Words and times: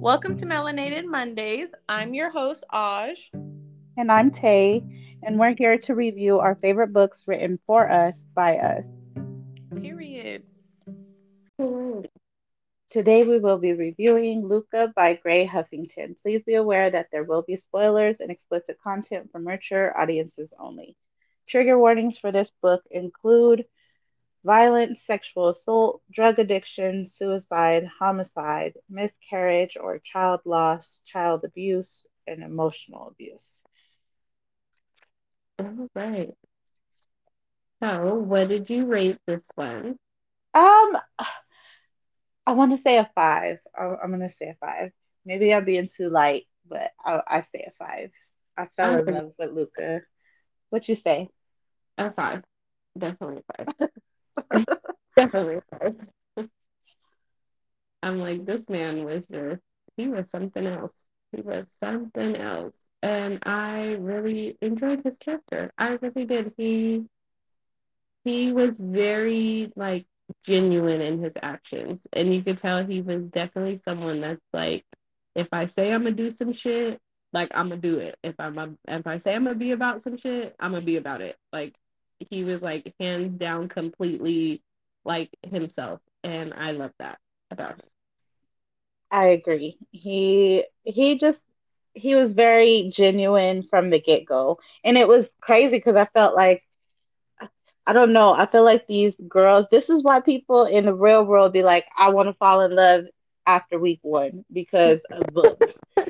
Welcome 0.00 0.38
to 0.38 0.46
Melanated 0.46 1.04
Mondays. 1.04 1.74
I'm 1.86 2.14
your 2.14 2.30
host, 2.30 2.64
Aj. 2.72 3.18
And 3.98 4.10
I'm 4.10 4.30
Tay, 4.30 4.82
and 5.22 5.38
we're 5.38 5.54
here 5.54 5.76
to 5.76 5.94
review 5.94 6.38
our 6.38 6.54
favorite 6.54 6.94
books 6.94 7.24
written 7.26 7.58
for 7.66 7.86
us 7.86 8.22
by 8.34 8.56
us. 8.56 8.86
Period. 9.78 10.44
Today 12.88 13.24
we 13.24 13.40
will 13.40 13.58
be 13.58 13.74
reviewing 13.74 14.46
Luca 14.46 14.90
by 14.96 15.16
Grey 15.22 15.46
Huffington. 15.46 16.16
Please 16.22 16.40
be 16.46 16.54
aware 16.54 16.90
that 16.90 17.08
there 17.12 17.24
will 17.24 17.42
be 17.42 17.56
spoilers 17.56 18.20
and 18.20 18.30
explicit 18.30 18.78
content 18.82 19.28
for 19.30 19.38
mature 19.38 19.94
audiences 20.00 20.50
only. 20.58 20.96
Trigger 21.46 21.78
warnings 21.78 22.16
for 22.16 22.32
this 22.32 22.50
book 22.62 22.82
include 22.90 23.66
violence, 24.44 25.00
sexual 25.06 25.48
assault, 25.48 26.02
drug 26.10 26.38
addiction, 26.38 27.06
suicide, 27.06 27.88
homicide, 27.98 28.74
miscarriage 28.88 29.76
or 29.80 29.98
child 29.98 30.40
loss, 30.44 30.98
child 31.06 31.44
abuse, 31.44 32.02
and 32.26 32.42
emotional 32.42 33.08
abuse. 33.08 33.54
All 35.58 35.86
right. 35.94 36.30
So, 37.82 38.14
what 38.14 38.48
did 38.48 38.68
you 38.68 38.86
rate 38.86 39.18
this 39.26 39.44
one? 39.54 39.96
Um, 40.52 40.96
I 42.46 42.52
want 42.52 42.76
to 42.76 42.82
say 42.82 42.98
a 42.98 43.10
five. 43.14 43.58
I, 43.78 43.84
am 44.02 44.10
gonna 44.10 44.28
say 44.28 44.48
a 44.48 44.56
five. 44.60 44.92
Maybe 45.24 45.54
I'm 45.54 45.64
being 45.64 45.88
too 45.88 46.08
light, 46.08 46.46
but 46.68 46.90
I, 47.04 47.20
I 47.26 47.40
say 47.40 47.66
a 47.66 47.72
five. 47.78 48.10
I 48.56 48.66
fell 48.76 48.96
in 48.96 49.06
love 49.06 49.32
with 49.38 49.50
Luca. 49.52 50.02
What 50.70 50.88
you 50.88 50.94
say? 50.94 51.28
A 51.98 52.10
five. 52.10 52.42
Definitely 52.98 53.42
a 53.58 53.64
five. 53.64 53.90
Definitely. 55.16 55.60
I'm 58.02 58.18
like, 58.18 58.44
this 58.46 58.68
man 58.68 59.04
was 59.04 59.22
just, 59.30 59.60
he 59.96 60.08
was 60.08 60.30
something 60.30 60.66
else. 60.66 60.94
He 61.32 61.42
was 61.42 61.66
something 61.80 62.36
else. 62.36 62.74
And 63.02 63.38
I 63.44 63.96
really 63.98 64.56
enjoyed 64.60 65.02
his 65.04 65.16
character. 65.16 65.72
I 65.78 65.90
really 66.00 66.24
did. 66.24 66.52
He 66.56 67.06
he 68.24 68.52
was 68.52 68.74
very 68.78 69.72
like 69.76 70.06
genuine 70.44 71.00
in 71.00 71.22
his 71.22 71.32
actions. 71.42 72.00
And 72.12 72.34
you 72.34 72.42
could 72.42 72.58
tell 72.58 72.84
he 72.84 73.00
was 73.02 73.22
definitely 73.24 73.80
someone 73.84 74.20
that's 74.20 74.40
like, 74.52 74.84
if 75.34 75.48
I 75.52 75.66
say 75.66 75.92
I'm 75.92 76.02
gonna 76.04 76.14
do 76.14 76.30
some 76.30 76.52
shit, 76.52 77.00
like 77.32 77.50
I'm 77.54 77.68
gonna 77.68 77.80
do 77.80 77.98
it. 77.98 78.16
If 78.22 78.34
I'm 78.38 78.78
if 78.88 79.06
I 79.06 79.18
say 79.18 79.34
I'm 79.34 79.44
gonna 79.44 79.56
be 79.56 79.72
about 79.72 80.02
some 80.02 80.16
shit, 80.16 80.54
I'm 80.60 80.72
gonna 80.72 80.84
be 80.84 80.96
about 80.96 81.20
it. 81.22 81.36
Like 81.52 81.74
he 82.30 82.44
was 82.44 82.60
like 82.62 82.92
hands 83.00 83.38
down 83.38 83.68
completely 83.68 84.62
like 85.04 85.30
himself 85.42 86.00
and 86.22 86.52
i 86.54 86.70
love 86.72 86.92
that 86.98 87.18
about 87.50 87.72
him. 87.80 87.88
I 89.10 89.26
agree. 89.28 89.78
He 89.90 90.64
he 90.84 91.16
just 91.16 91.44
he 91.94 92.14
was 92.14 92.30
very 92.32 92.88
genuine 92.92 93.62
from 93.62 93.90
the 93.90 94.00
get-go 94.00 94.58
and 94.84 94.96
it 94.96 95.08
was 95.08 95.32
crazy 95.40 95.76
because 95.76 95.96
i 95.96 96.04
felt 96.06 96.34
like 96.36 96.62
i 97.86 97.92
don't 97.92 98.12
know 98.12 98.32
i 98.32 98.46
feel 98.46 98.64
like 98.64 98.86
these 98.86 99.16
girls 99.28 99.64
this 99.70 99.88
is 99.88 100.02
why 100.02 100.20
people 100.20 100.64
in 100.64 100.84
the 100.86 100.94
real 100.94 101.24
world 101.24 101.52
be 101.52 101.62
like 101.62 101.84
i 101.98 102.08
want 102.10 102.28
to 102.28 102.34
fall 102.34 102.60
in 102.60 102.74
love 102.74 103.04
after 103.46 103.78
week 103.78 104.00
one 104.02 104.44
because 104.52 105.00
of 105.10 105.32
books. 105.32 105.74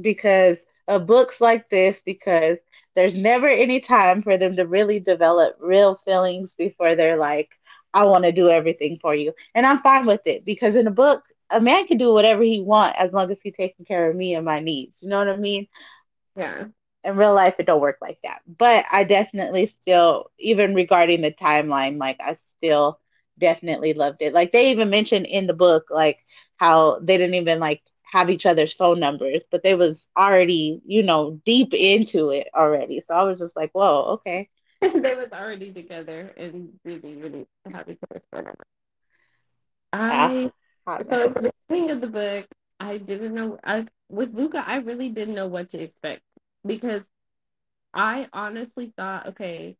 Because 0.00 0.60
of 0.88 1.06
books 1.06 1.40
like 1.40 1.68
this 1.68 2.00
because 2.00 2.58
there's 3.00 3.14
never 3.14 3.46
any 3.46 3.80
time 3.80 4.22
for 4.22 4.36
them 4.36 4.56
to 4.56 4.66
really 4.66 5.00
develop 5.00 5.56
real 5.58 5.98
feelings 6.04 6.52
before 6.52 6.94
they're 6.94 7.16
like, 7.16 7.48
I 7.94 8.04
want 8.04 8.24
to 8.24 8.32
do 8.32 8.50
everything 8.50 8.98
for 9.00 9.14
you. 9.14 9.32
And 9.54 9.64
I'm 9.64 9.80
fine 9.80 10.04
with 10.04 10.26
it 10.26 10.44
because 10.44 10.74
in 10.74 10.86
a 10.86 10.90
book, 10.90 11.24
a 11.48 11.62
man 11.62 11.86
can 11.86 11.96
do 11.96 12.12
whatever 12.12 12.42
he 12.42 12.60
wants 12.60 12.98
as 13.00 13.10
long 13.10 13.30
as 13.30 13.38
he's 13.42 13.54
taking 13.56 13.86
care 13.86 14.10
of 14.10 14.14
me 14.14 14.34
and 14.34 14.44
my 14.44 14.60
needs. 14.60 14.98
You 15.00 15.08
know 15.08 15.18
what 15.18 15.30
I 15.30 15.36
mean? 15.36 15.66
Yeah. 16.36 16.66
In 17.02 17.16
real 17.16 17.34
life, 17.34 17.54
it 17.58 17.64
don't 17.64 17.80
work 17.80 17.96
like 18.02 18.18
that. 18.22 18.42
But 18.46 18.84
I 18.92 19.04
definitely 19.04 19.64
still, 19.64 20.30
even 20.38 20.74
regarding 20.74 21.22
the 21.22 21.32
timeline, 21.32 21.98
like 21.98 22.18
I 22.20 22.34
still 22.34 23.00
definitely 23.38 23.94
loved 23.94 24.20
it. 24.20 24.34
Like 24.34 24.50
they 24.50 24.72
even 24.72 24.90
mentioned 24.90 25.24
in 25.24 25.46
the 25.46 25.54
book, 25.54 25.86
like 25.88 26.18
how 26.58 26.98
they 26.98 27.16
didn't 27.16 27.36
even 27.36 27.60
like 27.60 27.80
have 28.10 28.30
each 28.30 28.46
other's 28.46 28.72
phone 28.72 29.00
numbers, 29.00 29.42
but 29.50 29.62
they 29.62 29.74
was 29.74 30.06
already, 30.16 30.80
you 30.86 31.02
know, 31.02 31.40
deep 31.44 31.74
into 31.74 32.30
it 32.30 32.48
already. 32.54 33.00
So 33.00 33.14
I 33.14 33.22
was 33.24 33.38
just 33.38 33.56
like, 33.56 33.70
whoa, 33.72 34.14
okay. 34.20 34.48
they 34.80 35.14
was 35.14 35.28
already 35.32 35.72
together 35.72 36.32
and 36.36 36.72
didn't 36.84 37.04
even 37.18 37.46
have 37.72 37.88
each 37.88 37.98
other's 38.10 38.22
phone 38.30 38.44
numbers. 38.44 38.66
Ah, 40.08 40.34
I 40.88 41.04
so 41.10 41.24
at 41.24 41.34
the 41.34 41.52
beginning 41.68 41.90
of 41.90 42.00
the 42.00 42.08
book, 42.08 42.46
I 42.80 42.98
didn't 42.98 43.34
know 43.34 43.58
I 43.64 43.86
with 44.08 44.34
Luca, 44.34 44.62
I 44.66 44.76
really 44.76 45.08
didn't 45.10 45.34
know 45.34 45.48
what 45.48 45.70
to 45.70 45.78
expect 45.80 46.22
because 46.66 47.02
I 47.94 48.28
honestly 48.32 48.92
thought, 48.96 49.28
okay, 49.28 49.76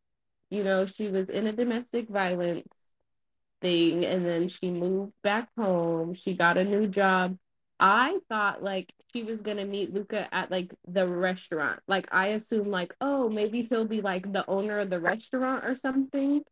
you 0.50 0.64
know, 0.64 0.86
she 0.86 1.08
was 1.08 1.28
in 1.28 1.46
a 1.46 1.52
domestic 1.52 2.08
violence 2.08 2.92
thing 3.60 4.04
and 4.04 4.24
then 4.24 4.48
she 4.48 4.70
moved 4.70 5.12
back 5.22 5.48
home. 5.56 6.14
She 6.14 6.34
got 6.34 6.58
a 6.58 6.64
new 6.64 6.86
job 6.88 7.36
I 7.80 8.18
thought 8.28 8.62
like 8.62 8.92
she 9.12 9.22
was 9.22 9.40
gonna 9.40 9.64
meet 9.64 9.92
Luca 9.92 10.32
at 10.32 10.50
like 10.50 10.72
the 10.86 11.08
restaurant. 11.08 11.80
Like 11.88 12.06
I 12.12 12.28
assumed 12.28 12.68
like, 12.68 12.94
oh, 13.00 13.28
maybe 13.28 13.62
he'll 13.62 13.86
be 13.86 14.02
like 14.02 14.30
the 14.30 14.48
owner 14.48 14.78
of 14.78 14.90
the 14.90 15.00
restaurant 15.00 15.64
or 15.64 15.76
something. 15.76 16.42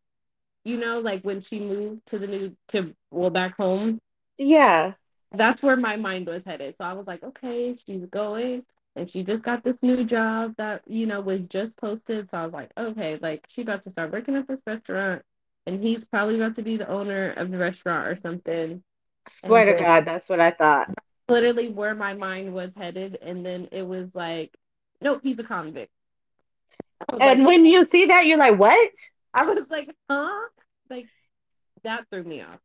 You 0.65 0.77
know, 0.79 1.01
like 1.01 1.23
when 1.23 1.43
she 1.43 1.61
moved 1.61 2.07
to 2.07 2.19
the 2.19 2.27
new 2.27 2.57
to 2.69 2.95
well 3.11 3.31
back 3.31 3.57
home. 3.57 4.01
Yeah. 4.39 4.95
That's 5.33 5.63
where 5.63 5.77
my 5.77 5.97
mind 5.97 6.27
was 6.27 6.43
headed. 6.45 6.77
So 6.79 6.85
I 6.85 6.95
was 6.95 7.07
like, 7.07 7.23
okay, 7.23 7.77
she's 7.85 8.07
going 8.07 8.65
and 8.97 9.11
she 9.11 9.23
just 9.23 9.43
got 9.43 9.63
this 9.63 9.83
new 9.83 10.05
job 10.05 10.55
that, 10.57 10.83
you 10.87 11.07
know, 11.07 11.21
was 11.21 11.43
just 11.49 11.77
posted. 11.77 12.31
So 12.31 12.39
I 12.39 12.45
was 12.45 12.55
like, 12.55 12.71
okay, 12.79 13.19
like 13.21 13.45
she 13.49 13.61
about 13.61 13.83
to 13.83 13.91
start 13.91 14.13
working 14.13 14.37
at 14.37 14.49
this 14.49 14.61
restaurant 14.67 15.23
and 15.67 15.83
he's 15.83 16.07
probably 16.07 16.37
about 16.37 16.57
to 16.57 16.63
be 16.63 16.79
the 16.79 16.89
owner 16.89 17.33
of 17.33 17.51
the 17.51 17.59
restaurant 17.59 18.09
or 18.09 18.19
something. 18.23 18.83
Swear 19.29 19.67
to 19.67 19.79
God, 19.79 20.07
that's 20.07 20.27
what 20.31 20.41
I 20.41 20.53
thought 20.53 20.89
literally 21.29 21.69
where 21.69 21.95
my 21.95 22.15
mind 22.15 22.53
was 22.53 22.71
headed. 22.77 23.19
And 23.21 23.45
then 23.45 23.69
it 23.73 23.83
was 23.87 24.09
like, 24.15 24.55
nope, 25.01 25.21
he's 25.23 25.39
a 25.39 25.45
convict. 25.45 25.93
And 27.09 27.41
like, 27.41 27.49
when 27.49 27.65
you 27.65 27.85
see 27.85 28.07
that, 28.07 28.27
you're 28.27 28.39
like, 28.39 28.59
what? 28.59 28.91
I 29.33 29.45
was 29.45 29.65
like, 29.71 29.95
huh? 30.11 30.41
Like, 30.91 31.07
that 31.85 32.07
threw 32.11 32.25
me 32.25 32.43
off. 32.43 32.59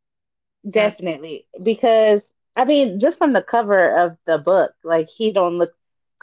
Definitely. 0.68 1.46
Because, 1.62 2.22
I 2.56 2.66
mean, 2.66 3.00
just 3.00 3.18
from 3.18 3.34
the 3.34 3.42
cover 3.42 3.96
of 3.98 4.18
the 4.26 4.38
book, 4.38 4.72
like, 4.84 5.08
he 5.10 5.32
don't 5.32 5.58
look 5.58 5.74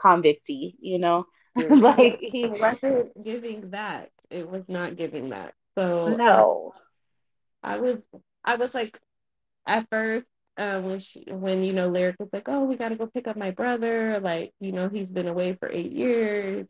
convicty, 0.02 0.74
you 0.80 0.98
know? 0.98 1.26
like, 1.56 2.18
he 2.20 2.46
wasn't 2.46 3.22
giving 3.22 3.70
that. 3.70 4.10
It 4.30 4.48
was 4.48 4.62
not 4.68 4.96
giving 4.96 5.30
that. 5.30 5.54
So, 5.76 6.08
no. 6.16 6.74
I 7.62 7.78
was, 7.78 8.00
I 8.44 8.56
was 8.56 8.72
like, 8.72 8.98
at 9.66 9.88
first, 9.90 10.26
uh, 10.60 10.82
when 10.82 11.00
she, 11.00 11.24
when 11.28 11.64
you 11.64 11.72
know 11.72 11.88
Lyric 11.88 12.16
was 12.20 12.32
like, 12.32 12.48
"Oh, 12.48 12.64
we 12.64 12.76
got 12.76 12.90
to 12.90 12.96
go 12.96 13.06
pick 13.06 13.26
up 13.26 13.36
my 13.36 13.50
brother," 13.50 14.20
like 14.20 14.52
you 14.60 14.72
know 14.72 14.88
he's 14.88 15.10
been 15.10 15.28
away 15.28 15.54
for 15.54 15.70
eight 15.70 15.92
years, 15.92 16.66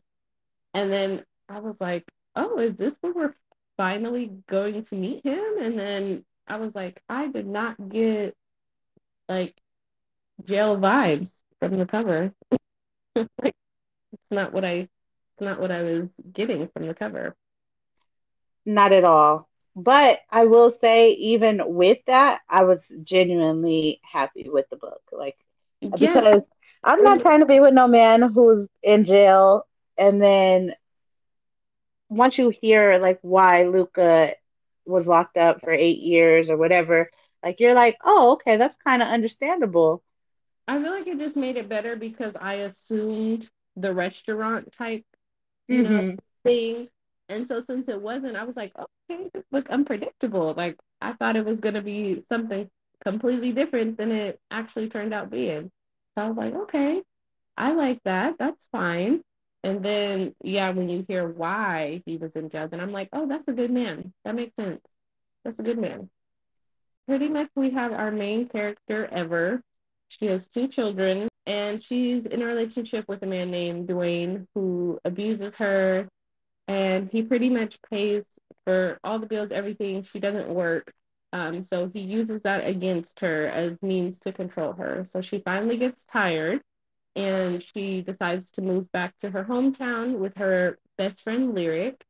and 0.73 0.91
then 0.91 1.25
I 1.49 1.59
was 1.59 1.75
like, 1.81 2.09
"Oh, 2.35 2.57
is 2.59 2.77
this 2.77 2.95
where 3.01 3.13
we're 3.13 3.35
finally 3.75 4.31
going 4.49 4.85
to 4.85 4.95
meet 4.95 5.25
him?" 5.25 5.57
And 5.59 5.77
then 5.77 6.25
I 6.47 6.57
was 6.57 6.73
like, 6.73 7.01
I 7.09 7.27
did 7.27 7.47
not 7.47 7.89
get 7.89 8.35
like 9.27 9.55
jail 10.45 10.77
vibes 10.77 11.41
from 11.59 11.77
the 11.77 11.85
cover. 11.85 12.33
like, 13.15 13.55
it's 14.13 14.31
not 14.31 14.53
what 14.53 14.65
I, 14.65 14.71
it's 14.71 15.41
not 15.41 15.59
what 15.59 15.71
I 15.71 15.83
was 15.83 16.09
getting 16.31 16.69
from 16.69 16.87
the 16.87 16.93
cover. 16.93 17.35
Not 18.65 18.93
at 18.93 19.03
all. 19.03 19.50
But 19.75 20.19
I 20.29 20.45
will 20.45 20.75
say, 20.81 21.11
even 21.11 21.61
with 21.65 21.99
that, 22.07 22.41
I 22.49 22.63
was 22.63 22.91
genuinely 23.03 24.01
happy 24.03 24.49
with 24.49 24.69
the 24.69 24.75
book. 24.75 25.01
Like, 25.11 25.37
yeah. 25.79 25.89
because 25.97 26.41
I'm 26.83 27.03
not 27.03 27.21
trying 27.21 27.39
to 27.39 27.45
be 27.45 27.59
with 27.59 27.73
no 27.73 27.87
man 27.87 28.21
who's 28.21 28.67
in 28.83 29.03
jail. 29.03 29.65
And 29.97 30.21
then 30.21 30.73
once 32.09 32.37
you 32.37 32.49
hear 32.49 32.99
like 32.99 33.19
why 33.21 33.63
Luca 33.63 34.35
was 34.85 35.07
locked 35.07 35.37
up 35.37 35.61
for 35.61 35.71
eight 35.71 35.99
years 35.99 36.49
or 36.49 36.57
whatever, 36.57 37.09
like 37.43 37.59
you're 37.59 37.73
like, 37.73 37.97
oh, 38.03 38.33
okay, 38.33 38.57
that's 38.57 38.75
kind 38.83 39.01
of 39.01 39.07
understandable. 39.07 40.03
I 40.67 40.81
feel 40.81 40.91
like 40.91 41.07
it 41.07 41.19
just 41.19 41.35
made 41.35 41.57
it 41.57 41.69
better 41.69 41.95
because 41.95 42.33
I 42.39 42.55
assumed 42.55 43.49
the 43.75 43.93
restaurant 43.93 44.73
type, 44.73 45.05
you 45.67 45.83
mm-hmm. 45.83 46.07
know, 46.09 46.17
thing 46.43 46.89
and 47.31 47.47
so 47.47 47.63
since 47.67 47.87
it 47.87 48.01
wasn't, 48.01 48.35
I 48.35 48.43
was 48.43 48.55
like, 48.55 48.73
okay, 48.77 49.29
this 49.33 49.43
look 49.51 49.69
unpredictable. 49.69 50.53
Like 50.55 50.77
I 51.01 51.13
thought 51.13 51.35
it 51.35 51.45
was 51.45 51.59
gonna 51.59 51.81
be 51.81 52.23
something 52.27 52.69
completely 53.03 53.51
different 53.53 53.97
than 53.97 54.11
it 54.11 54.39
actually 54.51 54.89
turned 54.89 55.13
out 55.13 55.31
being. 55.31 55.71
So 56.15 56.25
I 56.25 56.27
was 56.27 56.37
like, 56.37 56.53
okay, 56.53 57.01
I 57.57 57.71
like 57.71 58.01
that. 58.03 58.35
That's 58.37 58.67
fine. 58.67 59.21
And 59.63 59.83
then 59.83 60.35
yeah, 60.43 60.71
when 60.71 60.89
you 60.89 61.05
hear 61.07 61.27
why 61.27 62.01
he 62.05 62.17
was 62.17 62.31
in 62.35 62.49
jail, 62.49 62.67
then 62.67 62.81
I'm 62.81 62.91
like, 62.91 63.09
oh, 63.13 63.27
that's 63.27 63.47
a 63.47 63.53
good 63.53 63.71
man. 63.71 64.13
That 64.25 64.35
makes 64.35 64.55
sense. 64.55 64.81
That's 65.45 65.59
a 65.59 65.63
good 65.63 65.79
man. 65.79 66.09
Pretty 67.07 67.29
much 67.29 67.49
we 67.55 67.71
have 67.71 67.93
our 67.93 68.11
main 68.11 68.47
character 68.47 69.07
Ever. 69.11 69.61
She 70.09 70.25
has 70.25 70.45
two 70.47 70.67
children, 70.67 71.29
and 71.45 71.81
she's 71.81 72.25
in 72.25 72.41
a 72.41 72.45
relationship 72.45 73.07
with 73.07 73.23
a 73.23 73.25
man 73.25 73.49
named 73.49 73.87
Dwayne 73.87 74.45
who 74.53 74.99
abuses 75.05 75.55
her, 75.55 76.09
and 76.67 77.09
he 77.11 77.23
pretty 77.23 77.49
much 77.49 77.79
pays 77.89 78.23
for 78.65 78.99
all 79.03 79.19
the 79.19 79.25
bills, 79.25 79.51
everything. 79.51 80.03
She 80.03 80.19
doesn't 80.19 80.49
work. 80.49 80.93
Um, 81.33 81.63
so 81.63 81.89
he 81.93 82.01
uses 82.01 82.43
that 82.43 82.67
against 82.67 83.19
her 83.21 83.47
as 83.47 83.81
means 83.81 84.19
to 84.19 84.33
control 84.33 84.73
her. 84.73 85.07
So 85.11 85.21
she 85.21 85.39
finally 85.39 85.77
gets 85.77 86.03
tired 86.03 86.61
and 87.15 87.63
she 87.63 88.01
decides 88.01 88.49
to 88.51 88.61
move 88.61 88.91
back 88.91 89.17
to 89.19 89.29
her 89.31 89.43
hometown 89.43 90.17
with 90.19 90.35
her 90.37 90.77
best 90.97 91.21
friend 91.21 91.53
Lyric. 91.55 92.03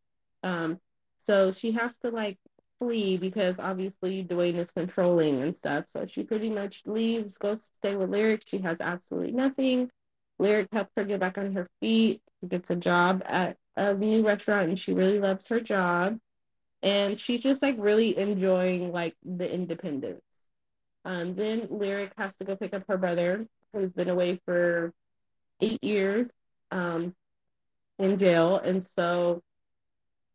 Um, 0.43 0.79
so 1.19 1.51
she 1.51 1.71
has 1.73 1.93
to 2.03 2.09
like 2.09 2.37
flee 2.79 3.17
because 3.17 3.55
obviously 3.59 4.23
Dwayne 4.25 4.55
is 4.55 4.71
controlling 4.71 5.41
and 5.41 5.55
stuff. 5.55 5.85
So 5.87 6.07
she 6.09 6.23
pretty 6.23 6.49
much 6.49 6.81
leaves, 6.85 7.37
goes 7.37 7.59
to 7.59 7.67
stay 7.77 7.95
with 7.95 8.09
Lyric. 8.09 8.43
She 8.47 8.59
has 8.59 8.77
absolutely 8.79 9.31
nothing. 9.33 9.91
Lyric 10.39 10.67
helps 10.73 10.91
her 10.97 11.03
get 11.03 11.19
back 11.19 11.37
on 11.37 11.53
her 11.53 11.67
feet. 11.79 12.21
She 12.41 12.47
gets 12.47 12.69
a 12.71 12.75
job 12.75 13.21
at 13.25 13.57
a 13.75 13.93
new 13.93 14.25
restaurant 14.25 14.69
and 14.69 14.79
she 14.79 14.93
really 14.93 15.19
loves 15.19 15.47
her 15.47 15.59
job. 15.59 16.17
And 16.83 17.19
she's 17.19 17.41
just 17.41 17.61
like 17.61 17.75
really 17.77 18.17
enjoying 18.17 18.91
like 18.91 19.15
the 19.23 19.51
independence. 19.51 20.23
Um, 21.05 21.35
then 21.35 21.67
Lyric 21.69 22.13
has 22.17 22.33
to 22.39 22.45
go 22.45 22.55
pick 22.55 22.73
up 22.73 22.83
her 22.87 22.97
brother 22.97 23.47
who's 23.73 23.91
been 23.91 24.09
away 24.09 24.39
for 24.45 24.93
eight 25.61 25.83
years 25.83 26.27
um, 26.71 27.15
in 27.99 28.19
jail. 28.19 28.57
And 28.57 28.85
so 28.85 29.41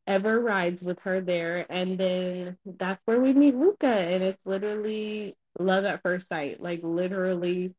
Ever 0.07 0.41
rides 0.41 0.83
with 0.83 1.01
her 1.01 1.21
there. 1.21 1.67
And 1.69 1.99
then 1.99 2.59
that's 2.65 3.03
where 3.07 3.21
we 3.21 3.33
meet 3.33 3.57
Luca. 3.57 3.89
And 3.89 4.23
it's 4.23 4.41
literally 4.45 5.37
love 5.59 5.85
at 5.85 6.03
first 6.03 6.29
sight. 6.29 6.61
Like, 6.61 6.81
literally, 6.85 7.75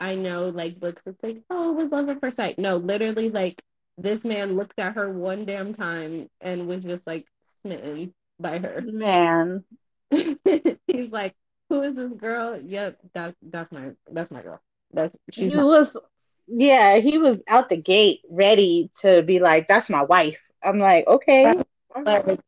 I 0.00 0.16
know, 0.16 0.48
like, 0.48 0.80
books, 0.80 1.02
it's 1.06 1.22
like, 1.22 1.42
oh, 1.48 1.70
it 1.72 1.76
was 1.76 1.92
love 1.92 2.08
at 2.08 2.20
first 2.20 2.36
sight. 2.36 2.58
No, 2.58 2.76
literally, 2.76 3.30
like, 3.30 3.62
this 4.02 4.24
man 4.24 4.56
looked 4.56 4.78
at 4.78 4.94
her 4.94 5.10
one 5.10 5.44
damn 5.44 5.74
time 5.74 6.28
and 6.40 6.66
was 6.66 6.82
just 6.82 7.06
like 7.06 7.26
smitten 7.62 8.14
by 8.38 8.58
her. 8.58 8.82
Man. 8.86 9.64
He's 10.10 11.10
like, 11.10 11.34
who 11.68 11.82
is 11.82 11.94
this 11.94 12.12
girl? 12.12 12.60
Yep, 12.60 12.98
that's 13.14 13.36
that's 13.42 13.70
my 13.70 13.90
that's 14.10 14.30
my 14.30 14.42
girl. 14.42 14.60
That's 14.92 15.14
she's 15.30 15.52
he 15.52 15.56
was 15.56 15.94
yeah, 16.48 16.96
he 16.96 17.18
was 17.18 17.38
out 17.48 17.68
the 17.68 17.76
gate 17.76 18.20
ready 18.28 18.90
to 19.02 19.22
be 19.22 19.38
like, 19.38 19.68
that's 19.68 19.88
my 19.88 20.02
wife. 20.02 20.40
I'm 20.64 20.78
like, 20.78 21.06
okay. 21.06 21.52
But 21.94 22.40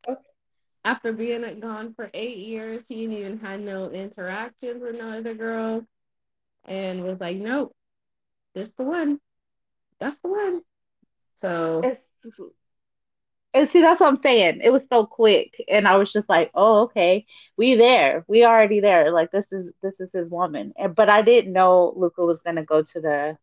after 0.84 1.12
being 1.12 1.60
gone 1.60 1.94
for 1.94 2.10
eight 2.12 2.38
years, 2.38 2.82
he 2.88 3.04
even 3.04 3.38
had 3.38 3.60
no 3.60 3.90
interactions 3.90 4.82
with 4.82 4.96
no 4.96 5.18
other 5.18 5.34
girls 5.34 5.84
and 6.64 7.04
was 7.04 7.20
like, 7.20 7.36
nope, 7.36 7.74
this 8.54 8.72
the 8.76 8.82
one. 8.82 9.20
That's 10.00 10.18
the 10.18 10.28
one. 10.28 10.62
So 11.42 11.82
it's, 11.82 12.02
and 13.54 13.68
see, 13.68 13.80
that's 13.82 14.00
what 14.00 14.08
I'm 14.08 14.22
saying. 14.22 14.60
It 14.62 14.70
was 14.72 14.82
so 14.90 15.06
quick, 15.06 15.62
and 15.68 15.86
I 15.86 15.96
was 15.96 16.12
just 16.12 16.28
like, 16.28 16.50
"Oh, 16.54 16.82
okay, 16.84 17.26
we 17.56 17.74
there. 17.74 18.24
We 18.28 18.44
already 18.44 18.80
there. 18.80 19.12
Like 19.12 19.30
this 19.30 19.52
is 19.52 19.70
this 19.82 20.00
is 20.00 20.10
his 20.12 20.28
woman." 20.28 20.72
And, 20.78 20.94
but 20.94 21.08
I 21.10 21.22
didn't 21.22 21.52
know 21.52 21.92
Luca 21.96 22.24
was 22.24 22.40
gonna 22.40 22.64
go 22.64 22.82
to 22.82 23.00
the 23.00 23.38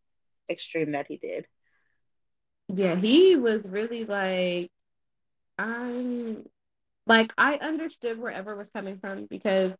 extreme 0.50 0.92
that 0.92 1.06
he 1.08 1.18
did. 1.18 1.46
Yeah, 2.68 2.96
he 2.96 3.36
was 3.36 3.62
really 3.64 4.04
like, 4.04 4.70
I'm 5.58 6.44
like, 7.06 7.32
I 7.38 7.56
understood 7.56 8.18
wherever 8.18 8.56
was 8.56 8.70
coming 8.70 8.98
from 8.98 9.26
because 9.26 9.72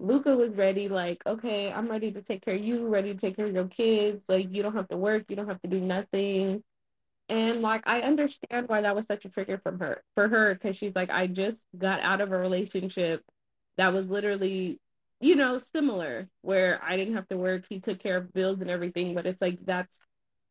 Luca 0.00 0.36
was 0.36 0.54
ready, 0.54 0.88
like, 0.88 1.22
okay, 1.26 1.72
I'm 1.72 1.88
ready 1.90 2.12
to 2.12 2.22
take 2.22 2.44
care 2.44 2.54
of 2.56 2.62
you, 2.64 2.88
ready 2.88 3.14
to 3.14 3.18
take 3.20 3.36
care 3.36 3.46
of 3.46 3.54
your 3.54 3.68
kids. 3.68 4.28
Like, 4.28 4.48
you 4.52 4.62
don't 4.62 4.74
have 4.74 4.88
to 4.88 4.96
work, 4.96 5.24
you 5.28 5.36
don't 5.36 5.48
have 5.48 5.62
to 5.62 5.68
do 5.68 5.80
nothing. 5.80 6.62
And 7.28 7.60
like, 7.60 7.82
I 7.86 8.00
understand 8.00 8.68
why 8.68 8.82
that 8.82 8.96
was 8.96 9.06
such 9.06 9.24
a 9.24 9.28
trigger 9.28 9.58
from 9.62 9.78
her 9.80 10.02
for 10.14 10.28
her 10.28 10.54
because 10.54 10.76
she's 10.76 10.94
like, 10.94 11.10
I 11.10 11.26
just 11.26 11.58
got 11.76 12.00
out 12.00 12.20
of 12.20 12.32
a 12.32 12.38
relationship 12.38 13.22
that 13.76 13.92
was 13.92 14.06
literally, 14.06 14.80
you 15.20 15.36
know, 15.36 15.60
similar 15.74 16.28
where 16.42 16.80
I 16.82 16.96
didn't 16.96 17.14
have 17.14 17.28
to 17.28 17.36
work. 17.36 17.64
He 17.68 17.80
took 17.80 17.98
care 18.00 18.16
of 18.16 18.32
bills 18.32 18.60
and 18.60 18.70
everything, 18.70 19.14
but 19.14 19.26
it's 19.26 19.40
like 19.42 19.58
that's 19.64 19.94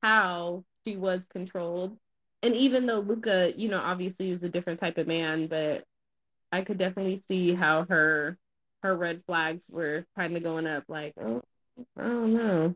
how 0.04 0.64
she 0.86 0.98
was 0.98 1.22
controlled. 1.32 1.98
And 2.44 2.56
even 2.56 2.86
though 2.86 3.00
Luca, 3.00 3.54
you 3.58 3.70
know, 3.70 3.80
obviously 3.80 4.32
is 4.32 4.44
a 4.44 4.50
different 4.50 4.80
type 4.80 4.98
of 5.00 5.08
man, 5.08 5.48
but 5.48 5.84
I 6.52 6.62
could 6.62 6.78
definitely 6.78 7.24
see 7.28 7.54
how 7.54 7.86
her 7.90 8.38
her 8.84 8.96
red 8.96 9.24
flags 9.26 9.62
were 9.70 10.06
kind 10.16 10.38
of 10.38 10.44
going 10.44 10.68
up 10.68 10.84
like, 10.88 11.14
oh, 11.20 11.42
I 11.98 12.04
don't 12.04 12.34
know. 12.34 12.76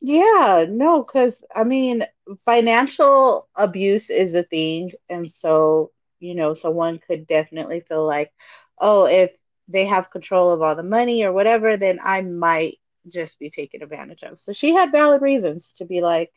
Yeah, 0.00 0.66
no, 0.68 1.02
because 1.02 1.42
I 1.54 1.64
mean, 1.64 2.04
financial 2.44 3.48
abuse 3.56 4.10
is 4.10 4.34
a 4.34 4.42
thing. 4.42 4.92
And 5.08 5.30
so, 5.30 5.92
you 6.20 6.34
know, 6.34 6.54
someone 6.54 6.98
could 6.98 7.26
definitely 7.26 7.80
feel 7.80 8.06
like, 8.06 8.32
oh, 8.78 9.06
if 9.06 9.32
they 9.68 9.86
have 9.86 10.10
control 10.10 10.50
of 10.50 10.62
all 10.62 10.74
the 10.76 10.82
money 10.82 11.24
or 11.24 11.32
whatever, 11.32 11.76
then 11.76 11.98
I 12.02 12.22
might 12.22 12.78
just 13.12 13.38
be 13.38 13.50
taken 13.50 13.82
advantage 13.82 14.22
of. 14.22 14.38
So 14.38 14.52
she 14.52 14.72
had 14.74 14.92
valid 14.92 15.22
reasons 15.22 15.70
to 15.78 15.84
be 15.84 16.00
like, 16.00 16.32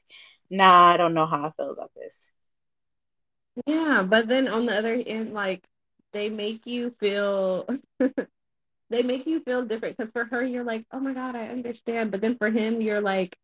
nah, 0.50 0.94
I 0.94 0.98
don't 0.98 1.14
know 1.14 1.26
how 1.28 1.46
I 1.48 1.52
feel 1.52 1.72
about 1.72 1.92
this. 1.96 2.16
Yeah, 3.66 4.04
but 4.04 4.28
then 4.28 4.48
on 4.48 4.66
the 4.66 4.74
other 4.76 4.94
end, 5.06 5.34
like 5.34 5.64
they 6.14 6.30
make 6.30 6.66
you 6.66 6.92
feel 7.00 7.68
they 8.90 9.04
make 9.04 9.26
you 9.28 9.42
feel 9.42 9.66
different 9.66 9.98
because 9.98 10.12
for 10.12 10.26
her 10.26 10.44
you're 10.44 10.64
like, 10.64 10.86
oh 10.92 11.00
my 11.00 11.14
god, 11.14 11.36
I 11.36 11.48
understand. 11.48 12.12
But 12.12 12.22
then 12.22 12.38
for 12.38 12.50
him, 12.50 12.82
you're 12.82 13.02
like, 13.02 13.36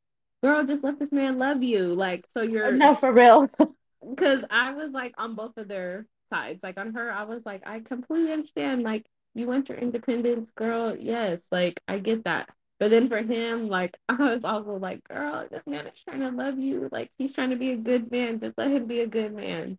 girl, 0.43 0.65
just 0.65 0.83
let 0.83 0.99
this 0.99 1.11
man 1.11 1.37
love 1.37 1.63
you. 1.63 1.93
Like, 1.95 2.25
so 2.35 2.41
you're 2.41 2.71
no 2.73 2.93
for 2.93 3.11
real. 3.11 3.49
Because 4.07 4.43
I 4.49 4.71
was 4.73 4.91
like 4.91 5.13
on 5.17 5.35
both 5.35 5.57
of 5.57 5.67
their 5.67 6.05
sides. 6.29 6.59
Like 6.63 6.77
on 6.77 6.93
her, 6.93 7.11
I 7.11 7.23
was 7.23 7.45
like, 7.45 7.65
I 7.67 7.79
completely 7.79 8.31
understand. 8.31 8.83
Like, 8.83 9.05
you 9.33 9.47
want 9.47 9.69
your 9.69 9.77
independence, 9.77 10.51
girl. 10.51 10.95
Yes, 10.97 11.41
like 11.51 11.81
I 11.87 11.99
get 11.99 12.23
that. 12.25 12.49
But 12.79 12.89
then 12.91 13.07
for 13.09 13.17
him, 13.21 13.67
like 13.67 13.97
I 14.09 14.15
was 14.15 14.43
also 14.43 14.75
like, 14.77 15.03
girl, 15.07 15.47
this 15.49 15.65
man 15.65 15.87
is 15.87 15.99
trying 16.03 16.21
to 16.21 16.29
love 16.29 16.57
you. 16.59 16.89
Like 16.91 17.11
he's 17.17 17.33
trying 17.33 17.51
to 17.51 17.55
be 17.57 17.71
a 17.71 17.77
good 17.77 18.11
man. 18.11 18.39
Just 18.39 18.57
let 18.57 18.71
him 18.71 18.87
be 18.87 19.01
a 19.01 19.07
good 19.07 19.33
man. 19.33 19.77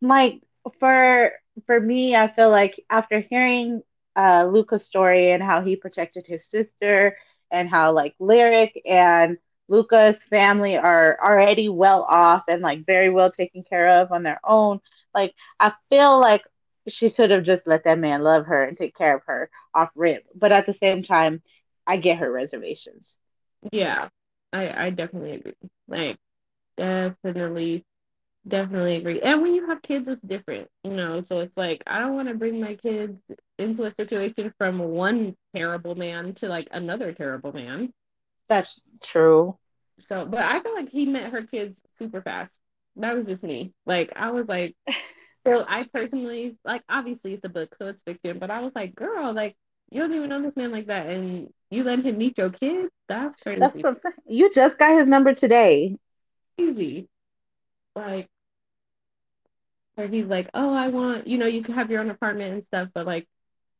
Like 0.00 0.40
for 0.78 1.32
for 1.66 1.80
me, 1.80 2.14
I 2.16 2.28
feel 2.32 2.50
like 2.50 2.84
after 2.90 3.20
hearing 3.20 3.82
uh 4.16 4.46
Luca's 4.50 4.84
story 4.84 5.30
and 5.30 5.42
how 5.42 5.62
he 5.62 5.76
protected 5.76 6.24
his 6.26 6.46
sister 6.48 7.16
and 7.50 7.68
how 7.68 7.92
like 7.92 8.14
Lyric 8.18 8.80
and 8.88 9.38
Luca's 9.68 10.22
family 10.24 10.76
are 10.76 11.18
already 11.22 11.68
well 11.68 12.02
off 12.04 12.44
and 12.48 12.62
like 12.62 12.84
very 12.86 13.10
well 13.10 13.30
taken 13.30 13.62
care 13.62 14.00
of 14.02 14.12
on 14.12 14.22
their 14.22 14.40
own. 14.44 14.80
Like 15.14 15.34
I 15.60 15.72
feel 15.90 16.18
like 16.20 16.42
she 16.88 17.08
should 17.08 17.30
have 17.30 17.44
just 17.44 17.66
let 17.66 17.84
that 17.84 17.98
man 17.98 18.22
love 18.22 18.46
her 18.46 18.64
and 18.64 18.76
take 18.76 18.96
care 18.96 19.16
of 19.16 19.22
her 19.26 19.50
off 19.74 19.90
rip. 19.94 20.24
But 20.34 20.52
at 20.52 20.66
the 20.66 20.72
same 20.72 21.02
time, 21.02 21.42
I 21.86 21.96
get 21.96 22.18
her 22.18 22.30
reservations. 22.30 23.14
Yeah, 23.72 24.08
I 24.52 24.86
I 24.86 24.90
definitely 24.90 25.32
agree. 25.32 25.54
Like 25.88 26.18
definitely 26.76 27.84
definitely 28.46 28.96
agree. 28.96 29.20
And 29.20 29.42
when 29.42 29.54
you 29.54 29.66
have 29.68 29.82
kids 29.82 30.06
it's 30.08 30.22
different, 30.22 30.68
you 30.82 30.92
know. 30.92 31.22
So 31.28 31.40
it's 31.40 31.56
like 31.56 31.82
I 31.86 31.98
don't 31.98 32.14
want 32.14 32.28
to 32.28 32.34
bring 32.34 32.60
my 32.60 32.74
kids 32.74 33.18
into 33.58 33.84
a 33.84 33.94
situation 33.94 34.52
from 34.58 34.78
one 34.78 35.36
terrible 35.54 35.94
man 35.94 36.34
to 36.34 36.48
like 36.48 36.68
another 36.70 37.12
terrible 37.12 37.52
man. 37.52 37.92
That's 38.48 38.80
true. 39.02 39.56
So, 40.00 40.26
but 40.26 40.40
I 40.40 40.60
feel 40.60 40.74
like 40.74 40.90
he 40.90 41.06
met 41.06 41.32
her 41.32 41.42
kids 41.42 41.76
super 41.98 42.20
fast. 42.20 42.52
That 42.96 43.16
was 43.16 43.26
just 43.26 43.42
me. 43.42 43.72
Like 43.86 44.12
I 44.16 44.30
was 44.30 44.46
like 44.48 44.76
so 45.46 45.64
I 45.66 45.84
personally 45.92 46.56
like 46.64 46.82
obviously 46.88 47.34
it's 47.34 47.44
a 47.44 47.48
book, 47.48 47.74
so 47.78 47.86
it's 47.86 48.02
fiction, 48.02 48.38
but 48.38 48.50
I 48.50 48.60
was 48.60 48.72
like, 48.74 48.94
girl, 48.94 49.32
like 49.32 49.56
you 49.90 50.00
don't 50.00 50.12
even 50.12 50.28
know 50.28 50.42
this 50.42 50.56
man 50.56 50.72
like 50.72 50.86
that, 50.86 51.06
and 51.06 51.52
you 51.70 51.84
let 51.84 52.04
him 52.04 52.18
meet 52.18 52.38
your 52.38 52.50
kids. 52.50 52.90
That's 53.08 53.36
crazy. 53.36 53.60
That's 53.60 53.74
the, 53.74 53.96
you 54.26 54.50
just 54.50 54.78
got 54.78 54.98
his 54.98 55.06
number 55.06 55.34
today. 55.34 55.96
Easy, 56.58 57.08
like, 57.94 58.28
where 59.96 60.08
he's 60.08 60.26
like, 60.26 60.50
oh, 60.54 60.72
I 60.74 60.88
want 60.88 61.26
you 61.26 61.38
know 61.38 61.46
you 61.46 61.62
can 61.62 61.74
have 61.74 61.90
your 61.90 62.00
own 62.00 62.10
apartment 62.10 62.54
and 62.54 62.64
stuff, 62.64 62.88
but 62.94 63.06
like, 63.06 63.26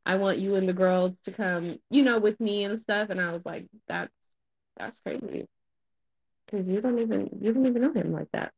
I 0.06 0.16
want 0.16 0.38
you 0.38 0.54
and 0.56 0.68
the 0.68 0.72
girls 0.74 1.18
to 1.22 1.32
come, 1.32 1.78
you 1.90 2.02
know, 2.02 2.18
with 2.20 2.40
me 2.40 2.64
and 2.64 2.80
stuff. 2.80 3.10
And 3.10 3.20
I 3.20 3.32
was 3.32 3.42
like, 3.44 3.66
that's 3.88 4.12
that's 4.78 5.00
crazy, 5.00 5.46
because 6.46 6.66
you 6.66 6.80
don't 6.80 6.98
even 6.98 7.28
you 7.40 7.52
don't 7.52 7.66
even 7.66 7.82
know 7.82 7.92
him 7.92 8.12
like 8.12 8.28
that. 8.32 8.52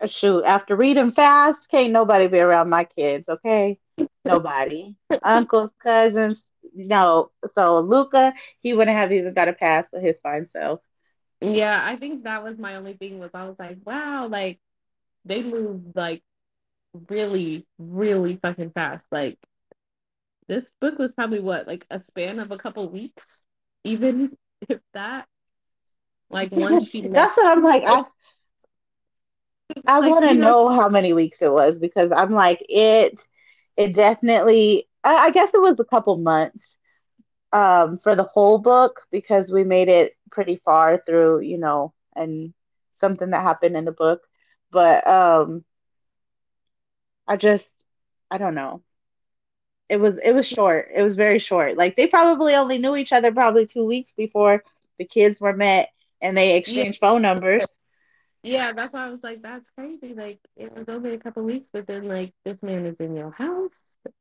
Uh, 0.00 0.06
shoot, 0.06 0.44
after 0.44 0.76
reading 0.76 1.10
fast, 1.10 1.68
can't 1.68 1.92
nobody 1.92 2.26
be 2.28 2.38
around 2.38 2.68
my 2.70 2.84
kids, 2.84 3.28
okay? 3.28 3.78
Nobody. 4.24 4.96
Uncles, 5.22 5.70
cousins, 5.82 6.42
no. 6.74 7.30
So 7.54 7.80
Luca, 7.80 8.32
he 8.60 8.72
wouldn't 8.72 8.96
have 8.96 9.12
even 9.12 9.34
got 9.34 9.48
a 9.48 9.52
pass 9.52 9.86
for 9.90 10.00
his 10.00 10.16
fine 10.22 10.44
self. 10.46 10.80
Yeah, 11.40 11.80
I 11.84 11.96
think 11.96 12.24
that 12.24 12.42
was 12.44 12.58
my 12.58 12.76
only 12.76 12.94
thing 12.94 13.18
was 13.18 13.30
I 13.34 13.46
was 13.46 13.56
like, 13.58 13.78
wow, 13.84 14.28
like 14.28 14.60
they 15.24 15.42
moved 15.42 15.96
like 15.96 16.22
really, 17.08 17.66
really 17.78 18.36
fucking 18.36 18.70
fast. 18.72 19.06
Like 19.10 19.38
this 20.48 20.70
book 20.80 20.98
was 20.98 21.12
probably 21.12 21.40
what, 21.40 21.66
like 21.66 21.86
a 21.90 22.02
span 22.02 22.38
of 22.38 22.50
a 22.50 22.58
couple 22.58 22.88
weeks, 22.90 23.42
even. 23.84 24.36
if 24.68 24.80
that 24.92 25.26
like 26.28 26.50
once 26.52 26.86
she 26.86 27.02
That's 27.02 27.36
what 27.36 27.46
I'm 27.46 27.62
like. 27.62 27.82
I 27.86 28.04
I 29.86 30.00
like, 30.00 30.10
want 30.10 30.24
to 30.24 30.34
know, 30.34 30.68
know 30.68 30.68
how 30.68 30.88
many 30.88 31.12
weeks 31.12 31.38
it 31.40 31.50
was 31.52 31.78
because 31.78 32.12
I'm 32.12 32.32
like 32.32 32.64
it. 32.68 33.22
It 33.76 33.94
definitely. 33.94 34.88
I, 35.02 35.14
I 35.16 35.30
guess 35.30 35.50
it 35.54 35.60
was 35.60 35.78
a 35.80 35.84
couple 35.84 36.18
months 36.18 36.76
um, 37.52 37.96
for 37.98 38.14
the 38.14 38.24
whole 38.24 38.58
book 38.58 39.00
because 39.10 39.48
we 39.50 39.64
made 39.64 39.88
it 39.88 40.16
pretty 40.30 40.56
far 40.64 41.02
through, 41.06 41.40
you 41.40 41.58
know, 41.58 41.94
and 42.14 42.52
something 43.00 43.30
that 43.30 43.42
happened 43.42 43.76
in 43.76 43.84
the 43.84 43.92
book. 43.92 44.22
But 44.70 45.06
um, 45.06 45.64
I 47.30 47.36
just, 47.36 47.64
I 48.28 48.38
don't 48.38 48.56
know. 48.56 48.82
It 49.88 49.98
was 49.98 50.18
it 50.18 50.32
was 50.32 50.46
short. 50.46 50.88
It 50.92 51.00
was 51.02 51.14
very 51.14 51.38
short. 51.38 51.76
Like 51.76 51.94
they 51.94 52.08
probably 52.08 52.56
only 52.56 52.78
knew 52.78 52.96
each 52.96 53.12
other 53.12 53.30
probably 53.30 53.66
two 53.66 53.86
weeks 53.86 54.10
before 54.10 54.64
the 54.98 55.04
kids 55.04 55.38
were 55.40 55.52
met 55.52 55.90
and 56.20 56.36
they 56.36 56.56
exchanged 56.56 56.98
yeah. 57.00 57.08
phone 57.08 57.22
numbers. 57.22 57.64
Yeah, 58.42 58.72
that's 58.72 58.92
why 58.92 59.06
I 59.06 59.10
was 59.10 59.22
like, 59.22 59.42
that's 59.42 59.64
crazy. 59.76 60.12
Like 60.12 60.40
it 60.56 60.74
was 60.76 60.88
only 60.88 61.14
a 61.14 61.18
couple 61.18 61.44
weeks, 61.44 61.68
but 61.72 61.86
then 61.86 62.08
like 62.08 62.32
this 62.44 62.60
man 62.64 62.84
is 62.84 62.96
in 62.98 63.14
your 63.14 63.30
house. 63.30 63.70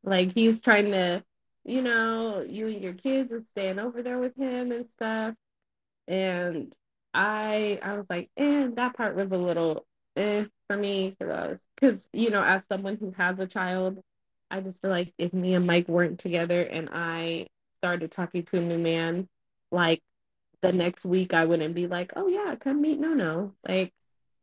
Like 0.04 0.34
he's 0.34 0.62
trying 0.62 0.92
to, 0.92 1.24
you 1.66 1.82
know, 1.82 2.46
you 2.48 2.68
and 2.68 2.82
your 2.82 2.94
kids 2.94 3.32
are 3.32 3.42
staying 3.42 3.80
over 3.80 4.04
there 4.04 4.20
with 4.20 4.36
him 4.36 4.72
and 4.72 4.86
stuff. 4.88 5.34
And 6.08 6.76
I 7.14 7.80
I 7.82 7.96
was 7.98 8.08
like, 8.08 8.30
and 8.38 8.76
that 8.76 8.96
part 8.96 9.16
was 9.16 9.32
a 9.32 9.38
little 9.38 9.88
eh 10.16 10.46
for 10.68 10.78
me 10.78 11.16
because 11.18 11.58
you 12.14 12.30
know, 12.30 12.44
as 12.44 12.62
someone 12.70 12.98
who 12.98 13.12
has 13.18 13.40
a 13.40 13.48
child, 13.48 14.02
I 14.52 14.62
just 14.62 14.82
feel 14.82 14.92
like 14.92 15.14
if 15.18 15.34
me 15.34 15.54
and 15.54 15.68
Mike 15.68 15.88
weren't 15.88 16.20
together 16.20 16.62
and 16.62 16.90
I 16.92 17.48
started 17.80 18.12
talking 18.12 18.44
to 18.46 18.58
a 18.58 18.62
new 18.62 18.78
man, 18.78 19.28
like 19.72 20.02
the 20.62 20.72
next 20.72 21.06
week 21.06 21.34
I 21.34 21.46
wouldn't 21.46 21.76
be 21.76 21.88
like, 21.88 22.12
oh 22.16 22.28
yeah, 22.28 22.56
come 22.56 22.82
meet 22.82 23.00
No 23.00 23.14
No. 23.14 23.54
Like 23.68 23.94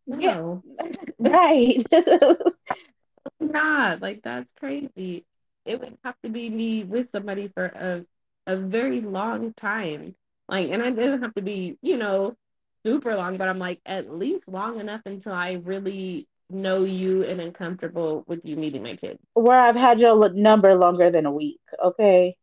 no. 0.07 0.63
Yeah. 0.65 0.87
right. 1.19 1.87
God, 3.53 4.01
like 4.01 4.23
that's 4.23 4.53
crazy. 4.59 5.25
It 5.65 5.81
would 5.81 5.99
have 6.05 6.15
to 6.23 6.29
be 6.31 6.49
me 6.49 6.85
with 6.85 7.09
somebody 7.13 7.49
for 7.49 7.67
a 7.67 8.05
a 8.47 8.57
very 8.57 9.01
long 9.01 9.53
time. 9.55 10.15
Like, 10.49 10.71
and 10.71 10.83
I 10.83 10.91
didn't 10.91 11.23
have 11.23 11.35
to 11.35 11.43
be, 11.43 11.77
you 11.83 11.97
know, 11.97 12.37
super 12.85 13.17
long, 13.17 13.37
but 13.37 13.49
I'm 13.49 13.59
like 13.59 13.81
at 13.85 14.13
least 14.13 14.47
long 14.47 14.79
enough 14.79 15.03
until 15.05 15.33
I 15.33 15.55
really 15.55 16.29
know 16.51 16.85
you 16.85 17.25
and 17.25 17.41
am 17.41 17.53
comfortable 17.53 18.25
with 18.27 18.41
you 18.45 18.57
meeting 18.57 18.83
my 18.83 18.97
kids. 18.97 19.19
Where 19.35 19.59
I've 19.59 19.77
had 19.77 19.99
your 19.99 20.31
number 20.31 20.75
longer 20.75 21.11
than 21.11 21.27
a 21.27 21.33
week. 21.33 21.61
Okay. 21.83 22.37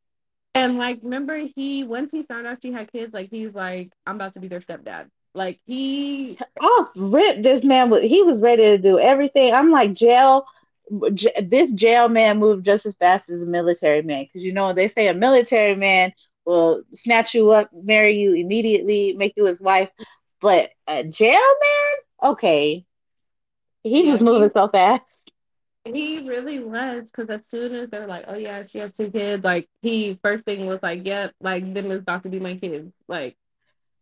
And 0.55 0.77
like, 0.77 0.99
remember 1.01 1.37
he 1.37 1.83
once 1.83 2.11
he 2.11 2.23
found 2.23 2.45
out 2.45 2.59
she 2.61 2.71
had 2.71 2.91
kids, 2.91 3.13
like 3.13 3.29
he's 3.29 3.55
like, 3.55 3.91
I'm 4.05 4.15
about 4.15 4.33
to 4.35 4.39
be 4.39 4.47
their 4.47 4.61
stepdad. 4.61 5.09
Like 5.33 5.59
he 5.65 6.37
off 6.61 6.89
rip 6.95 7.41
this 7.41 7.63
man 7.63 7.89
was 7.89 8.03
he 8.03 8.21
was 8.21 8.39
ready 8.39 8.63
to 8.63 8.77
do 8.77 8.99
everything. 8.99 9.53
I'm 9.53 9.71
like 9.71 9.93
jail 9.93 10.45
this 11.41 11.69
jail 11.71 12.09
man 12.09 12.39
moved 12.39 12.65
just 12.65 12.85
as 12.85 12.93
fast 12.95 13.29
as 13.29 13.41
a 13.41 13.45
military 13.45 14.01
man 14.01 14.25
because 14.25 14.43
you 14.43 14.53
know 14.53 14.73
they 14.73 14.87
say 14.87 15.07
a 15.07 15.13
military 15.13 15.75
man 15.75 16.13
will 16.45 16.83
snatch 16.91 17.33
you 17.33 17.49
up, 17.51 17.69
marry 17.73 18.17
you 18.17 18.33
immediately, 18.33 19.13
make 19.13 19.33
you 19.37 19.45
his 19.45 19.59
wife, 19.59 19.89
but 20.41 20.69
a 20.87 21.03
jail 21.03 21.39
man, 21.39 22.31
okay, 22.31 22.85
he 23.83 24.05
yeah, 24.05 24.11
was 24.11 24.21
moving 24.21 24.49
he, 24.49 24.49
so 24.49 24.67
fast. 24.67 25.31
He 25.85 26.27
really 26.27 26.59
was 26.63 27.05
because 27.05 27.29
as 27.29 27.45
soon 27.49 27.73
as 27.73 27.89
they're 27.89 28.07
like, 28.07 28.25
"Oh 28.27 28.35
yeah, 28.35 28.65
she 28.67 28.79
has 28.79 28.93
two 28.93 29.11
kids," 29.11 29.43
like 29.43 29.69
he 29.81 30.19
first 30.23 30.45
thing 30.45 30.65
was 30.67 30.81
like, 30.81 31.05
"Yep, 31.05 31.33
like 31.41 31.73
them 31.73 31.91
is 31.91 31.99
about 32.01 32.23
to 32.23 32.29
be 32.29 32.39
my 32.39 32.55
kids." 32.57 32.95
Like 33.07 33.37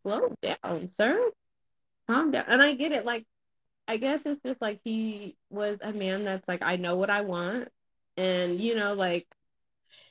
slow 0.03 0.35
down, 0.41 0.89
sir. 0.89 1.31
Calm 2.07 2.31
down. 2.31 2.45
And 2.47 2.61
I 2.61 2.73
get 2.73 2.91
it. 2.91 3.05
Like, 3.05 3.25
I 3.88 3.97
guess 3.97 4.21
it's 4.25 4.41
just 4.43 4.61
like 4.61 4.81
he 4.83 5.38
was 5.50 5.79
a 5.81 5.93
man 5.93 6.25
that's 6.25 6.47
like, 6.47 6.61
I 6.63 6.77
know 6.77 6.97
what 6.97 7.09
I 7.09 7.21
want. 7.21 7.69
And, 8.17 8.59
you 8.59 8.75
know, 8.75 8.93
like, 8.93 9.27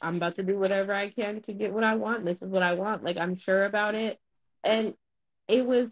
I'm 0.00 0.16
about 0.16 0.36
to 0.36 0.42
do 0.42 0.58
whatever 0.58 0.94
I 0.94 1.10
can 1.10 1.42
to 1.42 1.52
get 1.52 1.72
what 1.72 1.84
I 1.84 1.96
want. 1.96 2.24
This 2.24 2.40
is 2.42 2.50
what 2.50 2.62
I 2.62 2.74
want. 2.74 3.04
Like, 3.04 3.18
I'm 3.18 3.36
sure 3.36 3.64
about 3.64 3.94
it. 3.94 4.18
And 4.64 4.94
it 5.48 5.66
was 5.66 5.90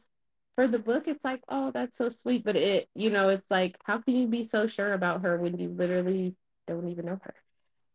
for 0.59 0.67
the 0.67 0.81
book, 0.81 1.05
it's 1.07 1.23
like, 1.23 1.41
oh, 1.49 1.71
that's 1.71 1.97
so 1.97 2.09
sweet. 2.09 2.43
But 2.43 2.57
it, 2.57 2.89
you 2.93 3.11
know, 3.11 3.29
it's 3.29 3.49
like, 3.49 3.77
how 3.85 3.99
can 3.99 4.17
you 4.17 4.27
be 4.27 4.43
so 4.43 4.67
sure 4.67 4.93
about 4.93 5.23
her 5.23 5.39
when 5.39 5.57
you 5.57 5.69
literally 5.69 6.35
don't 6.67 6.89
even 6.89 7.07
know 7.07 7.21
her? 7.23 7.35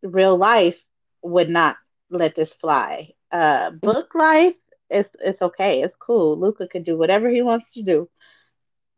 Real 0.02 0.38
life 0.38 0.80
would 1.22 1.50
not 1.50 1.76
let 2.10 2.36
this 2.36 2.54
fly. 2.54 3.10
Uh, 3.30 3.72
book 3.72 4.16
life, 4.16 4.56
it's 4.90 5.10
it's 5.20 5.42
okay. 5.42 5.82
It's 5.82 5.94
cool. 6.00 6.40
Luca 6.40 6.66
can 6.70 6.84
do 6.84 6.98
whatever 6.98 7.30
he 7.30 7.42
wants 7.42 7.74
to 7.74 7.84
do. 7.84 8.10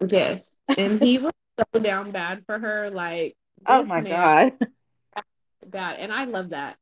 Yes, 0.08 0.44
and 0.78 1.02
he 1.02 1.18
was 1.18 1.32
so 1.58 1.80
down 1.80 2.12
bad 2.12 2.44
for 2.46 2.60
her. 2.60 2.92
Like, 2.92 3.36
oh 3.66 3.84
my 3.84 4.02
god, 4.02 4.54
bad. 5.66 5.98
And 5.98 6.14
I 6.14 6.26
love 6.26 6.50
that. 6.50 6.78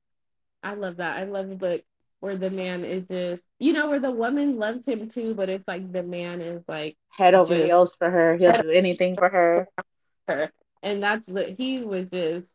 I 0.61 0.73
love 0.73 0.97
that. 0.97 1.17
I 1.17 1.23
love 1.23 1.47
the 1.47 1.55
book 1.55 1.81
where 2.23 2.37
the 2.37 2.49
man 2.49 2.85
is 2.85 3.05
just, 3.09 3.43
you 3.59 3.73
know, 3.73 3.89
where 3.89 3.99
the 3.99 4.11
woman 4.11 4.57
loves 4.57 4.85
him 4.85 5.09
too, 5.09 5.35
but 5.35 5.49
it's 5.49 5.67
like 5.67 5.91
the 5.91 6.03
man 6.03 6.41
is 6.41 6.63
like 6.69 6.97
head 7.09 7.35
over 7.35 7.53
just, 7.53 7.65
heels 7.65 7.93
for 7.97 8.09
her. 8.09 8.37
He'll 8.37 8.61
do 8.61 8.69
anything 8.69 9.15
for 9.17 9.29
her. 9.29 9.67
Her, 10.27 10.51
and 10.81 11.03
that's 11.03 11.27
what 11.27 11.49
he 11.49 11.83
was 11.83 12.07
just 12.09 12.47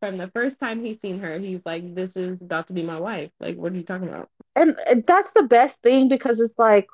from 0.00 0.18
the 0.18 0.28
first 0.28 0.60
time 0.60 0.84
he 0.84 0.94
seen 0.94 1.20
her, 1.20 1.38
he's 1.38 1.62
like, 1.64 1.94
"This 1.94 2.16
is 2.16 2.40
about 2.42 2.66
to 2.68 2.74
be 2.74 2.82
my 2.82 3.00
wife." 3.00 3.30
Like, 3.40 3.56
what 3.56 3.72
are 3.72 3.76
you 3.76 3.82
talking 3.84 4.08
about? 4.08 4.28
And 4.54 4.76
that's 5.06 5.30
the 5.34 5.42
best 5.42 5.76
thing 5.82 6.08
because 6.08 6.38
it's 6.40 6.58
like 6.58 6.86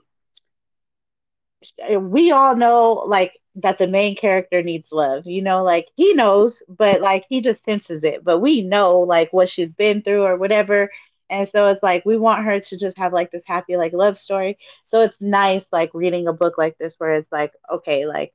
we 1.98 2.30
all 2.30 2.56
know 2.56 3.04
like 3.06 3.32
that 3.56 3.78
the 3.78 3.86
main 3.86 4.16
character 4.16 4.62
needs 4.62 4.92
love. 4.92 5.26
You 5.26 5.42
know, 5.42 5.62
like 5.62 5.86
he 5.96 6.14
knows, 6.14 6.62
but 6.68 7.00
like 7.00 7.24
he 7.28 7.40
just 7.40 7.64
senses 7.64 8.04
it. 8.04 8.24
But 8.24 8.38
we 8.40 8.62
know 8.62 8.98
like 9.00 9.32
what 9.32 9.48
she's 9.48 9.72
been 9.72 10.02
through 10.02 10.24
or 10.24 10.36
whatever. 10.36 10.90
And 11.30 11.48
so 11.48 11.68
it's 11.68 11.82
like 11.82 12.04
we 12.04 12.16
want 12.18 12.44
her 12.44 12.60
to 12.60 12.78
just 12.78 12.98
have 12.98 13.12
like 13.12 13.30
this 13.30 13.44
happy 13.46 13.76
like 13.76 13.92
love 13.92 14.18
story. 14.18 14.58
So 14.84 15.00
it's 15.02 15.20
nice 15.20 15.66
like 15.72 15.90
reading 15.94 16.28
a 16.28 16.32
book 16.32 16.54
like 16.58 16.78
this 16.78 16.94
where 16.98 17.12
it's 17.14 17.32
like, 17.32 17.52
okay, 17.72 18.06
like 18.06 18.32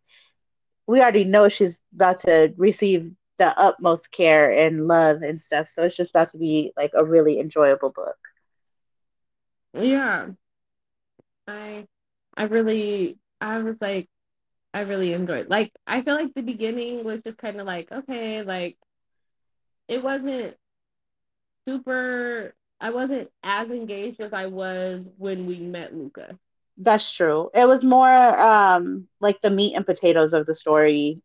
we 0.87 1.01
already 1.01 1.25
know 1.25 1.49
she's 1.49 1.77
about 1.95 2.19
to 2.21 2.53
receive 2.57 3.11
the 3.37 3.57
utmost 3.59 4.11
care 4.11 4.51
and 4.51 4.87
love 4.87 5.21
and 5.23 5.39
stuff. 5.39 5.67
So 5.67 5.83
it's 5.83 5.95
just 5.97 6.11
about 6.11 6.29
to 6.29 6.37
be 6.37 6.73
like 6.77 6.91
a 6.95 7.05
really 7.05 7.39
enjoyable 7.39 7.91
book. 7.91 8.17
Yeah. 9.73 10.33
I 11.47 11.87
I 12.37 12.43
really 12.43 13.17
I 13.41 13.59
was 13.59 13.77
like 13.81 14.09
I 14.73 14.81
really 14.81 15.13
enjoyed. 15.13 15.49
Like 15.49 15.73
I 15.87 16.01
feel 16.03 16.15
like 16.15 16.33
the 16.35 16.43
beginning 16.43 17.03
was 17.05 17.21
just 17.23 17.37
kind 17.37 17.59
of 17.59 17.67
like 17.67 17.91
okay, 17.91 18.43
like 18.43 18.77
it 19.87 20.03
wasn't 20.03 20.55
super 21.67 22.53
I 22.79 22.91
wasn't 22.91 23.29
as 23.43 23.69
engaged 23.69 24.19
as 24.21 24.33
I 24.33 24.47
was 24.47 25.01
when 25.17 25.45
we 25.45 25.59
met 25.59 25.95
Luca. 25.95 26.37
That's 26.77 27.09
true. 27.11 27.49
It 27.53 27.67
was 27.67 27.83
more 27.83 28.09
um 28.09 29.07
like 29.19 29.41
the 29.41 29.49
meat 29.49 29.75
and 29.75 29.85
potatoes 29.85 30.33
of 30.33 30.45
the 30.45 30.53
story 30.53 31.21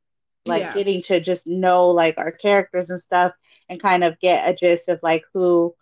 like 0.47 0.63
yeah. 0.63 0.75
getting 0.75 1.01
to 1.03 1.21
just 1.21 1.47
know 1.47 1.89
like 1.89 2.19
our 2.19 2.33
characters 2.33 2.91
and 2.91 3.01
stuff 3.01 3.33
and 3.69 3.83
kind 3.83 4.05
of 4.05 4.19
get 4.21 4.49
a 4.49 4.55
gist 4.55 4.89
of 4.89 5.01
like 5.03 5.23
who 5.35 5.75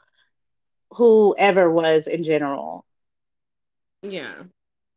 whoever 0.91 1.71
was 1.71 2.07
in 2.07 2.23
general 2.23 2.85
yeah 4.03 4.43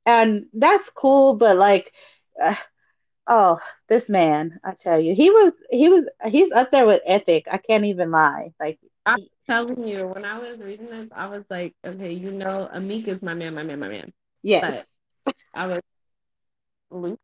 and 0.06 0.46
that's 0.54 0.90
cool 0.90 1.36
but 1.36 1.58
like 1.58 1.94
uh, 2.42 2.56
oh 3.28 3.60
this 3.88 4.10
man 4.10 4.60
i 4.64 4.72
tell 4.72 5.00
you 5.00 5.14
he 5.14 5.30
was 5.30 5.54
he 5.70 5.90
was 5.90 6.06
he's 6.28 6.52
up 6.52 6.72
there 6.72 6.86
with 6.86 7.02
Ethic 7.06 7.46
i 7.52 7.58
can't 7.58 7.86
even 7.86 8.10
lie 8.10 8.54
like 8.60 8.80
i'm 9.06 9.20
telling 9.48 9.88
you 9.88 10.08
when 10.08 10.26
i 10.26 10.38
was 10.38 10.60
reading 10.60 10.88
this 10.88 11.10
i 11.16 11.28
was 11.28 11.44
like 11.50 11.74
okay 11.86 12.12
you 12.12 12.32
know 12.32 12.70
amik 12.76 13.08
is 13.08 13.22
my 13.22 13.34
man 13.34 13.54
my 13.54 13.64
man 13.64 13.80
my 13.80 13.90
man 13.90 14.12
yes 14.44 14.78
but 14.78 14.86
i 15.54 15.68
was 15.68 15.82
luke 16.92 17.20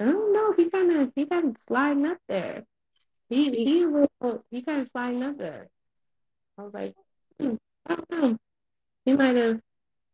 I 0.00 0.04
don't 0.04 0.32
know. 0.32 0.52
He 0.52 0.68
kind 0.70 0.92
of 0.92 1.12
he 1.14 1.26
kind 1.26 1.50
of 1.50 1.56
sliding 1.66 2.06
up 2.06 2.18
there. 2.28 2.64
He 3.28 3.50
he 3.64 3.86
was 3.86 4.08
he 4.50 4.62
kind 4.62 4.82
of 4.82 4.88
sliding 4.90 5.22
up 5.22 5.38
there. 5.38 5.68
I 6.58 6.62
was 6.62 6.74
like, 6.74 6.94
hmm, 7.40 7.54
I 7.86 7.96
don't 7.96 8.10
know. 8.10 8.38
He 9.04 9.12
might 9.14 9.36
have 9.36 9.60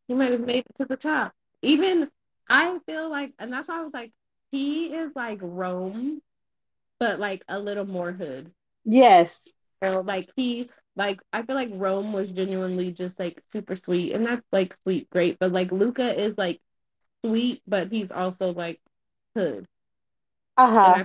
he 0.09 0.15
might 0.15 0.33
have 0.33 0.41
made 0.41 0.65
it 0.69 0.75
to 0.77 0.85
the 0.85 0.97
top. 0.97 1.33
Even 1.63 2.11
I 2.49 2.79
feel 2.87 3.11
like, 3.11 3.35
and 3.39 3.53
that's 3.53 3.69
why 3.69 3.81
I 3.81 3.85
was 3.85 3.93
like, 3.95 4.13
he 4.51 4.87
is 4.95 5.13
like 5.15 5.39
Rome, 5.43 6.23
but 6.99 7.19
like 7.19 7.43
a 7.49 7.59
little 7.59 7.87
more 7.87 8.13
hood. 8.13 8.53
Yes. 8.85 9.49
Like 9.83 10.31
he 10.37 10.71
like 10.97 11.21
I 11.33 11.43
feel 11.43 11.55
like 11.55 11.71
Rome 11.73 12.13
was 12.13 12.31
genuinely 12.31 12.91
just 12.93 13.19
like 13.19 13.43
super 13.53 13.77
sweet, 13.77 14.13
and 14.13 14.27
that's 14.27 14.47
like 14.53 14.77
sweet, 14.83 15.09
great. 15.11 15.39
But 15.39 15.53
like 15.53 15.71
Luca 15.71 16.21
is 16.21 16.37
like 16.37 16.61
sweet, 17.25 17.63
but 17.67 17.91
he's 17.91 18.11
also 18.11 18.53
like 18.53 18.81
hood. 19.37 19.67
Uh-huh. 20.57 21.05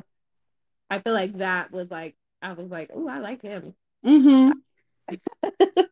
I, 0.89 0.95
I, 0.95 0.99
feel 0.99 1.13
like 1.13 1.37
that 1.37 1.71
was 1.71 1.91
like 1.91 2.15
I 2.41 2.53
was 2.53 2.71
like, 2.71 2.89
oh, 2.93 3.07
I 3.07 3.19
like 3.19 3.43
him. 3.43 3.75
Mm-hmm. 4.03 4.51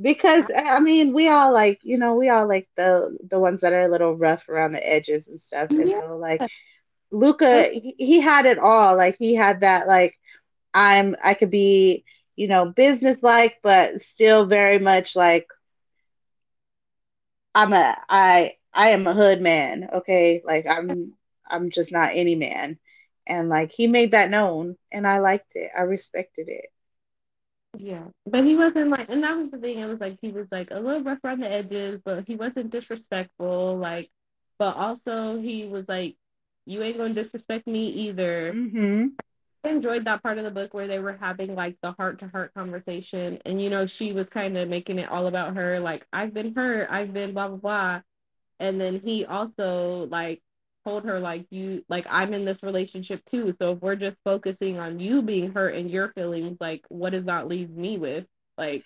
because 0.00 0.44
I 0.56 0.80
mean, 0.80 1.12
we 1.12 1.28
all 1.28 1.52
like, 1.52 1.80
you 1.82 1.98
know, 1.98 2.14
we 2.14 2.30
all 2.30 2.48
like 2.48 2.68
the 2.76 3.16
the 3.28 3.38
ones 3.38 3.60
that 3.60 3.74
are 3.74 3.84
a 3.84 3.90
little 3.90 4.16
rough 4.16 4.48
around 4.48 4.72
the 4.72 4.86
edges 4.86 5.28
and 5.28 5.38
stuff. 5.38 5.68
And 5.70 5.88
Yeah. 5.88 6.00
so 6.00 6.16
like 6.16 6.40
Luca, 7.10 7.68
he, 7.72 7.94
he 7.98 8.20
had 8.20 8.46
it 8.46 8.58
all. 8.58 8.96
Like 8.96 9.16
he 9.18 9.34
had 9.34 9.60
that 9.60 9.86
like 9.86 10.14
I'm 10.74 11.16
I 11.22 11.34
could 11.34 11.50
be, 11.50 12.04
you 12.36 12.48
know, 12.48 12.66
business 12.70 13.22
like, 13.22 13.58
but 13.62 14.00
still 14.00 14.46
very 14.46 14.78
much 14.78 15.16
like 15.16 15.46
I'm 17.54 17.72
a 17.72 17.96
I 18.08 18.56
I 18.72 18.90
am 18.90 19.06
a 19.06 19.14
hood 19.14 19.40
man, 19.42 19.88
okay? 19.92 20.42
Like 20.44 20.66
I'm 20.66 21.14
I'm 21.48 21.70
just 21.70 21.92
not 21.92 22.10
any 22.14 22.34
man. 22.34 22.78
And 23.26 23.48
like 23.48 23.70
he 23.70 23.86
made 23.86 24.12
that 24.12 24.30
known 24.30 24.76
and 24.92 25.06
I 25.06 25.18
liked 25.20 25.52
it. 25.54 25.70
I 25.76 25.82
respected 25.82 26.48
it. 26.48 26.66
Yeah, 27.76 28.04
but 28.26 28.44
he 28.44 28.56
wasn't 28.56 28.90
like, 28.90 29.08
and 29.08 29.22
that 29.22 29.36
was 29.36 29.50
the 29.50 29.58
thing. 29.58 29.78
It 29.78 29.86
was 29.86 30.00
like 30.00 30.18
he 30.20 30.30
was 30.30 30.46
like 30.50 30.70
a 30.70 30.80
little 30.80 31.02
rough 31.02 31.18
around 31.24 31.40
the 31.40 31.50
edges, 31.50 32.00
but 32.04 32.26
he 32.26 32.36
wasn't 32.36 32.70
disrespectful. 32.70 33.76
Like, 33.76 34.10
but 34.58 34.76
also 34.76 35.38
he 35.40 35.66
was 35.66 35.86
like, 35.88 36.16
"You 36.66 36.82
ain't 36.82 36.98
gonna 36.98 37.14
disrespect 37.14 37.66
me 37.66 37.88
either." 37.88 38.54
Mm-hmm. 38.54 39.06
Enjoyed 39.64 40.04
that 40.04 40.22
part 40.22 40.38
of 40.38 40.44
the 40.44 40.50
book 40.52 40.72
where 40.72 40.86
they 40.86 41.00
were 41.00 41.16
having 41.20 41.54
like 41.54 41.76
the 41.82 41.92
heart 41.92 42.20
to 42.20 42.28
heart 42.28 42.54
conversation, 42.54 43.38
and 43.44 43.60
you 43.60 43.68
know 43.70 43.86
she 43.86 44.12
was 44.12 44.28
kind 44.28 44.56
of 44.56 44.68
making 44.68 44.98
it 44.98 45.08
all 45.08 45.26
about 45.26 45.56
her. 45.56 45.80
Like, 45.80 46.06
I've 46.12 46.32
been 46.32 46.54
hurt, 46.54 46.88
I've 46.90 47.12
been 47.12 47.34
blah 47.34 47.48
blah 47.48 47.56
blah, 47.56 48.02
and 48.60 48.80
then 48.80 49.00
he 49.04 49.24
also 49.26 50.06
like 50.10 50.42
told 50.84 51.04
her 51.04 51.18
like 51.20 51.46
you 51.50 51.84
like 51.88 52.06
I'm 52.08 52.34
in 52.34 52.44
this 52.44 52.62
relationship 52.62 53.24
too. 53.26 53.54
So 53.60 53.72
if 53.72 53.82
we're 53.82 53.96
just 53.96 54.16
focusing 54.24 54.78
on 54.78 55.00
you 55.00 55.22
being 55.22 55.52
hurt 55.52 55.74
and 55.74 55.90
your 55.90 56.12
feelings, 56.12 56.58
like 56.60 56.84
what 56.88 57.10
does 57.10 57.26
that 57.26 57.48
leave 57.48 57.70
me 57.70 57.98
with? 57.98 58.26
Like 58.56 58.84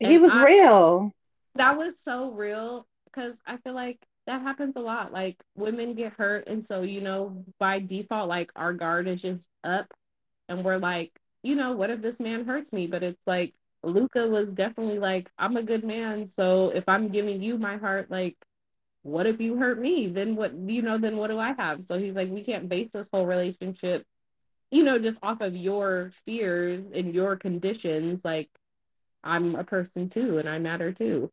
He 0.00 0.18
was 0.18 0.32
I, 0.32 0.44
real. 0.44 1.12
that 1.56 1.76
was 1.76 1.94
so 2.00 2.32
real 2.32 2.86
because 3.06 3.34
I 3.46 3.58
feel 3.58 3.74
like 3.74 3.98
that 4.26 4.42
happens 4.42 4.74
a 4.76 4.80
lot. 4.80 5.12
Like 5.12 5.36
women 5.56 5.94
get 5.94 6.12
hurt 6.12 6.46
and 6.46 6.64
so 6.64 6.82
you 6.82 7.00
know 7.00 7.44
by 7.58 7.80
default 7.80 8.28
like 8.28 8.50
our 8.56 8.72
guard 8.72 9.08
is 9.08 9.22
just 9.22 9.44
up 9.64 9.86
and 10.48 10.64
we're 10.64 10.78
like, 10.78 11.12
you 11.42 11.56
know, 11.56 11.72
what 11.72 11.90
if 11.90 12.02
this 12.02 12.20
man 12.20 12.44
hurts 12.44 12.72
me? 12.72 12.86
But 12.86 13.02
it's 13.02 13.22
like 13.26 13.54
Luca 13.82 14.28
was 14.28 14.50
definitely 14.52 14.98
like, 14.98 15.30
I'm 15.38 15.56
a 15.56 15.62
good 15.62 15.84
man, 15.84 16.26
so 16.26 16.70
if 16.70 16.84
I'm 16.88 17.08
giving 17.08 17.42
you 17.42 17.58
my 17.58 17.76
heart, 17.76 18.10
like 18.10 18.36
what 19.02 19.26
if 19.26 19.40
you 19.40 19.56
hurt 19.56 19.80
me? 19.80 20.08
Then 20.08 20.36
what, 20.36 20.54
you 20.54 20.82
know, 20.82 20.98
then 20.98 21.16
what 21.16 21.28
do 21.30 21.38
I 21.38 21.54
have? 21.58 21.86
So 21.86 21.98
he's 21.98 22.14
like, 22.14 22.30
we 22.30 22.44
can't 22.44 22.68
base 22.68 22.88
this 22.92 23.08
whole 23.12 23.26
relationship, 23.26 24.06
you 24.70 24.84
know, 24.84 24.98
just 24.98 25.18
off 25.22 25.40
of 25.40 25.56
your 25.56 26.12
fears 26.24 26.84
and 26.94 27.14
your 27.14 27.36
conditions. 27.36 28.20
Like, 28.24 28.48
I'm 29.24 29.54
a 29.56 29.64
person 29.64 30.08
too, 30.08 30.38
and 30.38 30.48
I 30.48 30.58
matter 30.58 30.92
too. 30.92 31.30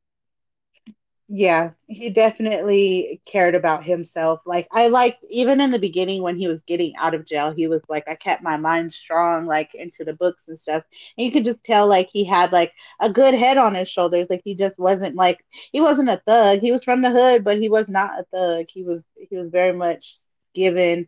Yeah, 1.31 1.71
he 1.87 2.09
definitely 2.09 3.21
cared 3.27 3.53
about 3.53 3.85
himself. 3.85 4.41
Like 4.47 4.67
I 4.71 4.87
liked 4.87 5.23
even 5.29 5.61
in 5.61 5.69
the 5.69 5.77
beginning 5.77 6.23
when 6.23 6.35
he 6.37 6.47
was 6.47 6.61
getting 6.61 6.95
out 6.97 7.13
of 7.13 7.27
jail, 7.27 7.51
he 7.51 7.67
was 7.67 7.81
like, 7.87 8.07
I 8.07 8.15
kept 8.15 8.41
my 8.41 8.57
mind 8.57 8.91
strong, 8.91 9.45
like 9.45 9.69
into 9.75 10.03
the 10.03 10.13
books 10.13 10.45
and 10.47 10.57
stuff. 10.57 10.83
And 11.17 11.25
you 11.25 11.31
could 11.31 11.43
just 11.43 11.63
tell 11.63 11.87
like 11.87 12.09
he 12.11 12.23
had 12.25 12.51
like 12.51 12.73
a 12.99 13.11
good 13.11 13.35
head 13.35 13.57
on 13.57 13.75
his 13.75 13.87
shoulders. 13.87 14.25
Like 14.27 14.41
he 14.43 14.55
just 14.55 14.79
wasn't 14.79 15.15
like 15.15 15.45
he 15.71 15.81
wasn't 15.81 16.09
a 16.09 16.19
thug. 16.25 16.59
He 16.61 16.71
was 16.71 16.83
from 16.83 17.03
the 17.03 17.11
hood, 17.11 17.43
but 17.43 17.59
he 17.59 17.69
was 17.69 17.87
not 17.87 18.19
a 18.19 18.23
thug. 18.33 18.65
He 18.73 18.83
was 18.83 19.05
he 19.29 19.37
was 19.37 19.49
very 19.51 19.73
much 19.73 20.17
given 20.55 21.07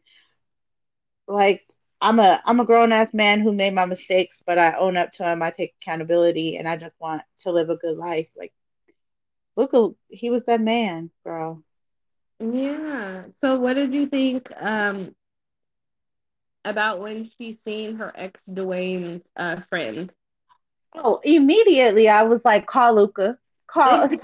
like 1.28 1.62
I'm 2.02 2.20
a 2.20 2.42
I'm 2.46 2.60
a 2.60 2.66
grown 2.66 2.92
ass 2.92 3.10
man 3.14 3.42
who 3.42 3.54
made 3.54 3.74
my 3.76 3.86
mistakes, 3.86 4.40
but 4.46 4.58
I 4.58 4.74
own 4.78 4.98
up 4.98 5.12
to 5.14 5.20
them. 5.20 5.42
I 5.42 5.52
take 5.52 5.74
accountability 5.82 6.58
and 6.58 6.68
I 6.68 6.78
just 6.78 6.96
want 7.00 7.22
to 7.44 7.52
live 7.52 7.70
a 7.70 7.76
good 7.78 7.98
life. 7.98 8.28
Like 8.36 8.54
Look, 9.62 9.96
he 10.10 10.32
was 10.32 10.44
that 10.46 10.60
man, 10.60 11.12
girl. 11.24 11.62
Yeah. 12.40 13.26
So 13.40 13.60
what 13.60 13.76
did 13.76 13.94
you 13.94 14.08
think 14.08 14.52
um 14.60 15.14
about 16.66 17.00
when 17.00 17.30
she 17.38 17.60
seen 17.64 17.98
her 17.98 18.12
ex 18.16 18.42
Dwayne's 18.50 19.24
uh 19.36 19.58
friend? 19.70 20.12
Oh, 20.96 21.20
immediately 21.24 22.10
I 22.10 22.24
was 22.24 22.44
like, 22.44 22.66
call 22.66 22.96
Luca. 22.96 23.38
Call 23.68 24.08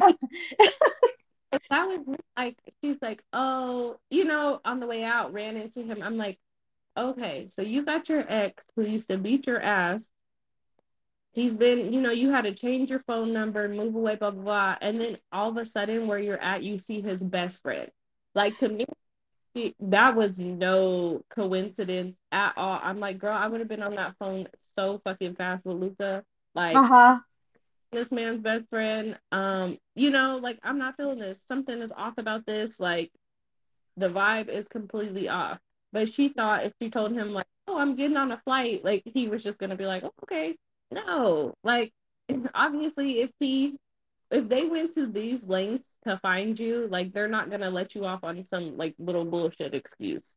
that 1.69 1.87
was 1.87 2.17
like 2.35 2.57
she's 2.81 2.97
like, 3.01 3.23
oh, 3.31 3.97
you 4.09 4.25
know, 4.25 4.59
on 4.65 4.79
the 4.79 4.87
way 4.87 5.03
out, 5.03 5.33
ran 5.33 5.55
into 5.55 5.83
him. 5.83 6.01
I'm 6.01 6.17
like, 6.17 6.39
okay, 6.97 7.49
so 7.55 7.61
you 7.61 7.85
got 7.85 8.09
your 8.09 8.25
ex 8.27 8.63
who 8.75 8.81
used 8.81 9.07
to 9.09 9.19
beat 9.19 9.45
your 9.45 9.61
ass. 9.61 10.01
He's 11.37 11.53
been, 11.53 11.93
you 11.93 12.01
know, 12.01 12.09
you 12.09 12.31
had 12.31 12.45
to 12.45 12.51
change 12.51 12.89
your 12.89 13.03
phone 13.05 13.31
number, 13.31 13.69
move 13.69 13.93
away, 13.93 14.15
blah 14.15 14.31
blah 14.31 14.41
blah, 14.41 14.77
and 14.81 14.99
then 14.99 15.19
all 15.31 15.51
of 15.51 15.57
a 15.57 15.67
sudden, 15.67 16.07
where 16.07 16.17
you're 16.17 16.41
at, 16.41 16.63
you 16.63 16.79
see 16.79 16.99
his 16.99 17.19
best 17.19 17.61
friend. 17.61 17.91
Like 18.33 18.57
to 18.57 18.69
me, 18.69 18.87
that 19.79 20.15
was 20.15 20.35
no 20.39 21.21
coincidence 21.29 22.17
at 22.31 22.53
all. 22.57 22.79
I'm 22.81 22.99
like, 22.99 23.19
girl, 23.19 23.37
I 23.37 23.45
would 23.45 23.59
have 23.59 23.69
been 23.69 23.83
on 23.83 23.93
that 23.93 24.15
phone 24.17 24.47
so 24.75 24.99
fucking 25.03 25.35
fast 25.35 25.63
with 25.63 25.77
Luca. 25.77 26.23
Like, 26.55 26.75
uh-huh. 26.75 27.19
this 27.91 28.09
man's 28.09 28.41
best 28.41 28.67
friend. 28.71 29.19
Um, 29.31 29.77
you 29.93 30.09
know, 30.09 30.39
like 30.41 30.57
I'm 30.63 30.79
not 30.79 30.97
feeling 30.97 31.19
this. 31.19 31.37
Something 31.47 31.83
is 31.83 31.91
off 31.95 32.15
about 32.17 32.47
this. 32.47 32.79
Like, 32.79 33.11
the 33.95 34.09
vibe 34.09 34.49
is 34.49 34.67
completely 34.69 35.29
off. 35.29 35.59
But 35.93 36.11
she 36.11 36.29
thought 36.29 36.65
if 36.65 36.73
she 36.81 36.89
told 36.89 37.11
him 37.11 37.29
like, 37.29 37.45
"Oh, 37.67 37.77
I'm 37.77 37.95
getting 37.95 38.17
on 38.17 38.31
a 38.31 38.41
flight," 38.43 38.83
like 38.83 39.03
he 39.05 39.27
was 39.27 39.43
just 39.43 39.59
gonna 39.59 39.75
be 39.75 39.85
like, 39.85 40.03
oh, 40.03 40.13
"Okay." 40.23 40.57
No, 40.91 41.53
like 41.63 41.93
obviously, 42.53 43.21
if 43.21 43.31
he 43.39 43.77
if 44.31 44.49
they 44.49 44.65
went 44.65 44.93
to 44.95 45.07
these 45.07 45.41
lengths 45.43 45.89
to 46.05 46.19
find 46.19 46.59
you, 46.59 46.87
like 46.89 47.13
they're 47.13 47.27
not 47.27 47.49
gonna 47.49 47.69
let 47.69 47.95
you 47.95 48.05
off 48.05 48.23
on 48.23 48.45
some 48.47 48.77
like 48.77 48.95
little 48.99 49.25
bullshit 49.25 49.73
excuse. 49.73 50.35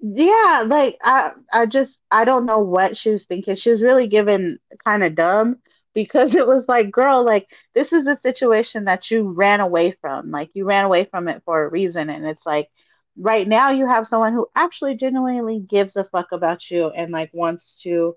Yeah, 0.00 0.64
like 0.66 0.96
I 1.02 1.32
I 1.52 1.66
just 1.66 1.98
I 2.10 2.24
don't 2.24 2.46
know 2.46 2.60
what 2.60 2.96
she 2.96 3.10
was 3.10 3.24
thinking. 3.24 3.56
She 3.56 3.70
was 3.70 3.82
really 3.82 4.06
given 4.06 4.58
kind 4.84 5.02
of 5.02 5.14
dumb 5.14 5.56
because 5.94 6.34
it 6.36 6.46
was 6.46 6.68
like, 6.68 6.90
girl, 6.90 7.24
like 7.24 7.48
this 7.74 7.92
is 7.92 8.06
a 8.06 8.18
situation 8.20 8.84
that 8.84 9.10
you 9.10 9.32
ran 9.36 9.60
away 9.60 9.92
from. 10.00 10.30
Like 10.30 10.50
you 10.54 10.64
ran 10.66 10.84
away 10.84 11.04
from 11.04 11.28
it 11.28 11.42
for 11.44 11.64
a 11.64 11.70
reason. 11.70 12.10
And 12.10 12.26
it's 12.26 12.46
like 12.46 12.68
right 13.16 13.46
now 13.48 13.70
you 13.70 13.86
have 13.88 14.06
someone 14.06 14.34
who 14.34 14.46
actually 14.54 14.94
genuinely 14.96 15.58
gives 15.60 15.96
a 15.96 16.04
fuck 16.04 16.30
about 16.32 16.70
you 16.70 16.88
and 16.90 17.10
like 17.12 17.30
wants 17.34 17.80
to 17.82 18.14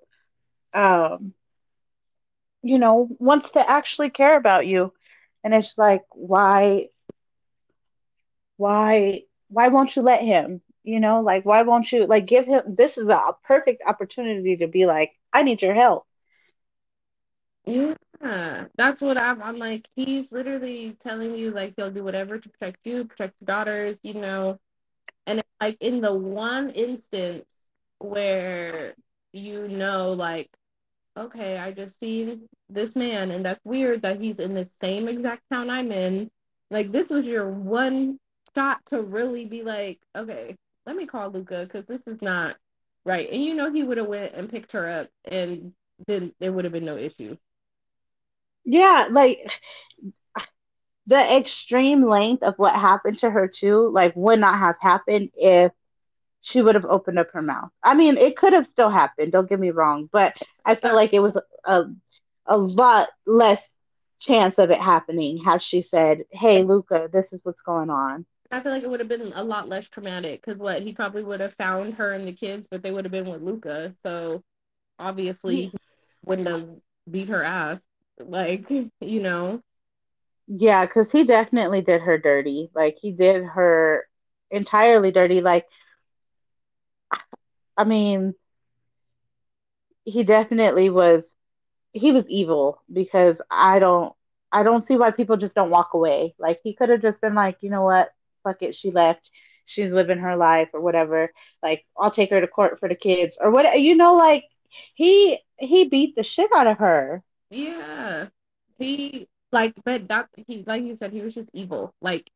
um 0.73 1.33
you 2.61 2.79
know, 2.79 3.09
wants 3.19 3.49
to 3.51 3.69
actually 3.69 4.09
care 4.09 4.37
about 4.37 4.67
you. 4.67 4.93
And 5.43 5.53
it's 5.53 5.77
like, 5.77 6.03
why, 6.11 6.89
why, 8.57 9.23
why 9.49 9.67
won't 9.69 9.95
you 9.95 10.01
let 10.01 10.21
him? 10.21 10.61
You 10.83 10.99
know, 10.99 11.21
like, 11.21 11.45
why 11.45 11.61
won't 11.63 11.91
you, 11.91 12.05
like, 12.05 12.25
give 12.25 12.45
him, 12.45 12.61
this 12.67 12.97
is 12.97 13.07
a 13.07 13.35
perfect 13.43 13.83
opportunity 13.85 14.57
to 14.57 14.67
be 14.67 14.85
like, 14.85 15.11
I 15.33 15.43
need 15.43 15.61
your 15.61 15.73
help. 15.73 16.05
Yeah, 17.65 18.65
that's 18.75 19.01
what 19.01 19.17
I'm, 19.17 19.41
I'm 19.41 19.57
like. 19.57 19.87
He's 19.95 20.31
literally 20.31 20.97
telling 20.99 21.35
you, 21.35 21.51
like, 21.51 21.73
he'll 21.75 21.91
do 21.91 22.03
whatever 22.03 22.39
to 22.39 22.49
protect 22.49 22.79
you, 22.85 23.05
protect 23.05 23.35
your 23.39 23.45
daughters, 23.45 23.97
you 24.03 24.15
know. 24.15 24.59
And 25.27 25.43
like 25.61 25.77
in 25.79 26.01
the 26.01 26.13
one 26.13 26.69
instance 26.71 27.45
where 27.99 28.95
you 29.33 29.67
know, 29.67 30.13
like, 30.13 30.49
okay, 31.17 31.57
I 31.57 31.71
just 31.71 31.99
see 31.99 32.39
this 32.69 32.95
man, 32.95 33.31
and 33.31 33.45
that's 33.45 33.63
weird 33.63 34.01
that 34.03 34.19
he's 34.19 34.39
in 34.39 34.53
the 34.53 34.69
same 34.81 35.07
exact 35.07 35.43
town 35.51 35.69
I'm 35.69 35.91
in. 35.91 36.29
Like, 36.69 36.91
this 36.91 37.09
was 37.09 37.25
your 37.25 37.49
one 37.49 38.19
shot 38.55 38.79
to 38.87 39.01
really 39.01 39.45
be 39.45 39.63
like, 39.63 39.99
okay, 40.15 40.55
let 40.85 40.95
me 40.95 41.05
call 41.05 41.29
Luca 41.29 41.65
because 41.65 41.85
this 41.85 42.01
is 42.07 42.21
not 42.21 42.55
right. 43.05 43.29
And 43.31 43.43
you 43.43 43.53
know, 43.53 43.71
he 43.71 43.83
would 43.83 43.97
have 43.97 44.07
went 44.07 44.33
and 44.33 44.49
picked 44.49 44.71
her 44.71 44.87
up, 44.87 45.09
and 45.25 45.73
then 46.07 46.33
there 46.39 46.51
would 46.51 46.65
have 46.65 46.73
been 46.73 46.85
no 46.85 46.97
issue. 46.97 47.35
Yeah, 48.63 49.07
like 49.11 49.39
the 51.07 51.37
extreme 51.37 52.03
length 52.03 52.43
of 52.43 52.55
what 52.57 52.73
happened 52.75 53.17
to 53.17 53.29
her 53.29 53.47
too, 53.47 53.89
like 53.91 54.13
would 54.15 54.39
not 54.39 54.59
have 54.59 54.75
happened 54.79 55.31
if 55.35 55.71
she 56.41 56.61
would 56.61 56.75
have 56.75 56.85
opened 56.85 57.19
up 57.19 57.31
her 57.31 57.41
mouth. 57.41 57.69
I 57.83 57.93
mean, 57.93 58.17
it 58.17 58.35
could 58.35 58.53
have 58.53 58.65
still 58.65 58.89
happened. 58.89 59.31
Don't 59.31 59.49
get 59.49 59.59
me 59.59 59.69
wrong, 59.69 60.09
but 60.11 60.35
I 60.65 60.75
feel 60.75 60.95
like 60.95 61.13
it 61.13 61.21
was 61.21 61.37
a 61.63 61.85
a 62.47 62.57
lot 62.57 63.09
less 63.25 63.65
chance 64.19 64.57
of 64.57 64.71
it 64.71 64.81
happening 64.81 65.43
had 65.43 65.61
she 65.61 65.81
said, 65.81 66.23
"Hey, 66.31 66.63
Luca, 66.63 67.09
this 67.11 67.31
is 67.31 67.39
what's 67.43 67.61
going 67.61 67.89
on." 67.89 68.25
I 68.51 68.61
feel 68.61 68.71
like 68.71 68.83
it 68.83 68.89
would 68.89 68.99
have 68.99 69.07
been 69.07 69.31
a 69.33 69.43
lot 69.43 69.69
less 69.69 69.87
traumatic 69.87 70.41
because 70.43 70.59
what 70.59 70.81
he 70.81 70.91
probably 70.91 71.23
would 71.23 71.39
have 71.39 71.53
found 71.53 71.93
her 71.93 72.11
and 72.11 72.27
the 72.27 72.33
kids, 72.33 72.67
but 72.69 72.81
they 72.81 72.91
would 72.91 73.05
have 73.05 73.11
been 73.11 73.29
with 73.29 73.41
Luca. 73.41 73.95
So 74.03 74.43
obviously, 74.99 75.67
mm. 75.67 75.71
he 75.71 75.77
wouldn't 76.25 76.47
have 76.47 76.67
beat 77.09 77.29
her 77.29 77.43
ass. 77.43 77.79
Like 78.19 78.69
you 78.69 79.21
know. 79.21 79.61
Yeah, 80.47 80.85
because 80.85 81.09
he 81.11 81.23
definitely 81.23 81.81
did 81.81 82.01
her 82.01 82.17
dirty. 82.17 82.69
Like 82.73 82.97
he 83.01 83.11
did 83.11 83.43
her 83.43 84.05
entirely 84.49 85.11
dirty. 85.11 85.41
Like 85.41 85.65
I 87.77 87.83
mean, 87.83 88.33
he 90.03 90.23
definitely 90.23 90.89
was 90.89 91.31
he 91.93 92.11
was 92.11 92.25
evil 92.27 92.81
because 92.91 93.41
I 93.49 93.79
don't 93.79 94.13
I 94.51 94.63
don't 94.63 94.85
see 94.85 94.97
why 94.97 95.11
people 95.11 95.37
just 95.37 95.55
don't 95.55 95.69
walk 95.69 95.93
away. 95.93 96.35
Like 96.37 96.59
he 96.63 96.73
could 96.73 96.89
have 96.89 97.01
just 97.01 97.21
been 97.21 97.35
like, 97.35 97.57
you 97.61 97.69
know 97.69 97.83
what, 97.83 98.09
fuck 98.43 98.61
it, 98.61 98.75
she 98.75 98.91
left. 98.91 99.29
She's 99.65 99.91
living 99.91 100.17
her 100.19 100.35
life 100.35 100.69
or 100.73 100.81
whatever. 100.81 101.31
Like 101.63 101.85
I'll 101.97 102.11
take 102.11 102.31
her 102.31 102.41
to 102.41 102.47
court 102.47 102.79
for 102.79 102.89
the 102.89 102.95
kids 102.95 103.37
or 103.39 103.51
what. 103.51 103.79
You 103.79 103.95
know, 103.95 104.15
like 104.15 104.45
he 104.95 105.39
he 105.57 105.87
beat 105.87 106.15
the 106.15 106.23
shit 106.23 106.49
out 106.55 106.67
of 106.67 106.77
her. 106.79 107.23
Yeah, 107.49 108.27
he 108.79 109.27
like, 109.51 109.73
but 109.85 110.07
that 110.09 110.29
he 110.47 110.63
like 110.65 110.83
you 110.83 110.97
said, 110.97 111.13
he 111.13 111.21
was 111.21 111.35
just 111.35 111.49
evil. 111.53 111.93
Like 112.01 112.29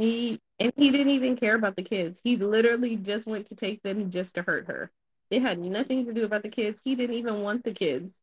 he 0.00 0.40
and 0.58 0.72
he 0.76 0.90
didn't 0.90 1.10
even 1.10 1.36
care 1.36 1.54
about 1.54 1.76
the 1.76 1.82
kids. 1.82 2.18
He 2.24 2.36
literally 2.36 2.96
just 2.96 3.26
went 3.26 3.46
to 3.48 3.54
take 3.54 3.82
them 3.82 4.10
just 4.10 4.34
to 4.34 4.42
hurt 4.42 4.66
her. 4.68 4.90
It 5.30 5.42
had 5.42 5.58
nothing 5.58 6.06
to 6.06 6.14
do 6.14 6.24
about 6.24 6.42
the 6.42 6.48
kids. 6.48 6.80
He 6.82 6.94
didn't 6.94 7.16
even 7.16 7.42
want 7.42 7.64
the 7.64 7.72
kids. 7.72 8.14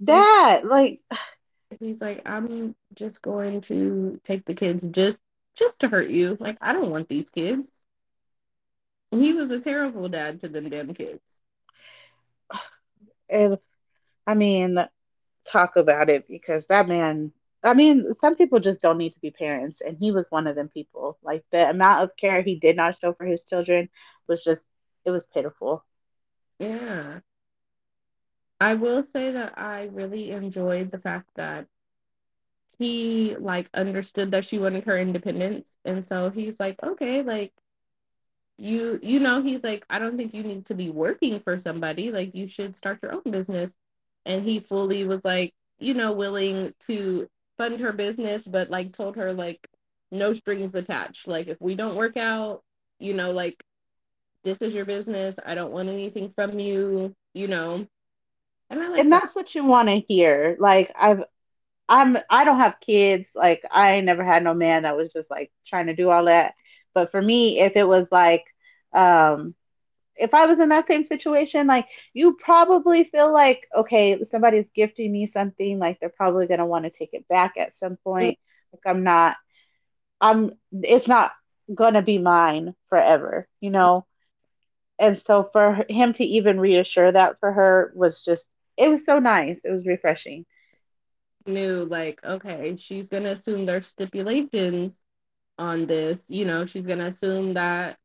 That 0.00 0.64
like 0.64 1.00
he's 1.80 2.00
like, 2.00 2.22
I'm 2.26 2.76
just 2.94 3.20
going 3.22 3.62
to 3.62 4.20
take 4.24 4.44
the 4.44 4.54
kids 4.54 4.86
just 4.88 5.18
just 5.56 5.80
to 5.80 5.88
hurt 5.88 6.10
you. 6.10 6.36
Like, 6.38 6.58
I 6.60 6.72
don't 6.72 6.90
want 6.90 7.08
these 7.08 7.28
kids. 7.28 7.66
He 9.10 9.32
was 9.32 9.50
a 9.50 9.60
terrible 9.60 10.08
dad 10.08 10.40
to 10.40 10.48
them 10.48 10.68
damn 10.68 10.94
kids. 10.94 11.20
And 13.28 13.58
I 14.24 14.34
mean, 14.34 14.78
talk 15.50 15.74
about 15.74 16.08
it 16.08 16.28
because 16.28 16.66
that 16.66 16.86
man 16.86 17.32
I 17.62 17.74
mean, 17.74 18.06
some 18.20 18.36
people 18.36 18.60
just 18.60 18.80
don't 18.80 18.98
need 18.98 19.12
to 19.12 19.20
be 19.20 19.30
parents, 19.30 19.80
and 19.80 19.96
he 19.98 20.12
was 20.12 20.26
one 20.30 20.46
of 20.46 20.56
them 20.56 20.68
people. 20.68 21.18
Like 21.22 21.44
the 21.50 21.68
amount 21.70 22.04
of 22.04 22.16
care 22.16 22.42
he 22.42 22.58
did 22.58 22.76
not 22.76 22.98
show 23.00 23.12
for 23.14 23.24
his 23.26 23.42
children 23.48 23.88
was 24.28 24.44
just, 24.44 24.62
it 25.04 25.10
was 25.10 25.24
pitiful. 25.34 25.84
Yeah. 26.58 27.20
I 28.60 28.74
will 28.74 29.02
say 29.02 29.32
that 29.32 29.58
I 29.58 29.84
really 29.84 30.30
enjoyed 30.30 30.90
the 30.90 30.98
fact 30.98 31.30
that 31.36 31.68
he 32.78 33.36
like 33.38 33.68
understood 33.74 34.30
that 34.32 34.44
she 34.44 34.58
wanted 34.58 34.84
her 34.84 34.98
independence 34.98 35.76
and 35.84 36.06
so 36.06 36.30
he's 36.30 36.58
like 36.60 36.76
okay 36.82 37.22
like 37.22 37.52
you 38.58 38.98
you 39.02 39.20
know 39.20 39.42
he's 39.42 39.62
like 39.62 39.84
I 39.90 39.98
don't 39.98 40.16
think 40.16 40.32
you 40.34 40.42
need 40.42 40.66
to 40.66 40.74
be 40.74 40.90
working 40.90 41.40
for 41.40 41.58
somebody 41.58 42.10
like 42.10 42.34
you 42.34 42.48
should 42.48 42.76
start 42.76 42.98
your 43.02 43.12
own 43.12 43.30
business 43.30 43.70
and 44.24 44.44
he 44.44 44.60
fully 44.60 45.04
was 45.04 45.24
like 45.24 45.54
you 45.78 45.94
know 45.94 46.12
willing 46.12 46.74
to 46.86 47.28
fund 47.58 47.80
her 47.80 47.92
business 47.92 48.42
but 48.46 48.70
like 48.70 48.92
told 48.92 49.16
her 49.16 49.32
like 49.32 49.66
no 50.10 50.32
strings 50.32 50.74
attached 50.74 51.26
like 51.26 51.48
if 51.48 51.60
we 51.60 51.74
don't 51.74 51.96
work 51.96 52.16
out 52.16 52.62
you 52.98 53.14
know 53.14 53.32
like 53.32 53.62
this 54.44 54.58
is 54.60 54.72
your 54.72 54.84
business 54.84 55.34
I 55.44 55.54
don't 55.54 55.72
want 55.72 55.88
anything 55.88 56.32
from 56.36 56.58
you 56.58 57.14
you 57.34 57.48
know 57.48 57.86
and, 58.70 58.80
I 58.80 58.88
like 58.88 59.00
and 59.00 59.12
that's 59.12 59.34
what 59.34 59.54
you 59.54 59.64
want 59.64 59.88
to 59.88 60.00
hear. 60.00 60.56
Like 60.58 60.92
I've 60.98 61.24
I'm 61.88 62.18
I 62.30 62.44
don't 62.44 62.58
have 62.58 62.80
kids. 62.80 63.28
Like 63.34 63.62
I 63.70 64.00
never 64.00 64.24
had 64.24 64.42
no 64.42 64.54
man 64.54 64.82
that 64.82 64.96
was 64.96 65.12
just 65.12 65.30
like 65.30 65.52
trying 65.64 65.86
to 65.86 65.94
do 65.94 66.10
all 66.10 66.24
that. 66.26 66.54
But 66.94 67.10
for 67.10 67.20
me, 67.20 67.60
if 67.60 67.76
it 67.76 67.86
was 67.86 68.06
like 68.10 68.44
um 68.92 69.55
if 70.16 70.34
I 70.34 70.46
was 70.46 70.58
in 70.58 70.70
that 70.70 70.88
same 70.88 71.04
situation, 71.04 71.66
like 71.66 71.86
you 72.12 72.34
probably 72.34 73.04
feel 73.04 73.32
like, 73.32 73.66
okay, 73.74 74.22
somebody's 74.30 74.66
gifting 74.74 75.12
me 75.12 75.26
something, 75.26 75.78
like 75.78 76.00
they're 76.00 76.08
probably 76.08 76.46
gonna 76.46 76.66
want 76.66 76.84
to 76.84 76.90
take 76.90 77.10
it 77.12 77.28
back 77.28 77.54
at 77.56 77.74
some 77.74 77.96
point. 77.96 78.38
Like 78.72 78.82
I'm 78.86 79.04
not 79.04 79.36
I'm 80.20 80.52
it's 80.72 81.06
not 81.08 81.32
gonna 81.72 82.02
be 82.02 82.18
mine 82.18 82.74
forever, 82.88 83.48
you 83.60 83.70
know? 83.70 84.06
And 84.98 85.16
so 85.18 85.48
for 85.52 85.84
him 85.88 86.12
to 86.14 86.24
even 86.24 86.58
reassure 86.58 87.12
that 87.12 87.38
for 87.40 87.52
her 87.52 87.92
was 87.94 88.20
just 88.20 88.44
it 88.76 88.88
was 88.88 89.00
so 89.04 89.18
nice. 89.18 89.58
It 89.64 89.70
was 89.70 89.86
refreshing. 89.86 90.46
Knew 91.46 91.84
like, 91.84 92.20
okay, 92.24 92.76
she's 92.78 93.08
gonna 93.08 93.32
assume 93.32 93.66
there's 93.66 93.86
stipulations 93.86 94.94
on 95.58 95.86
this. 95.86 96.20
You 96.28 96.44
know, 96.44 96.66
she's 96.66 96.86
gonna 96.86 97.06
assume 97.06 97.54
that 97.54 97.98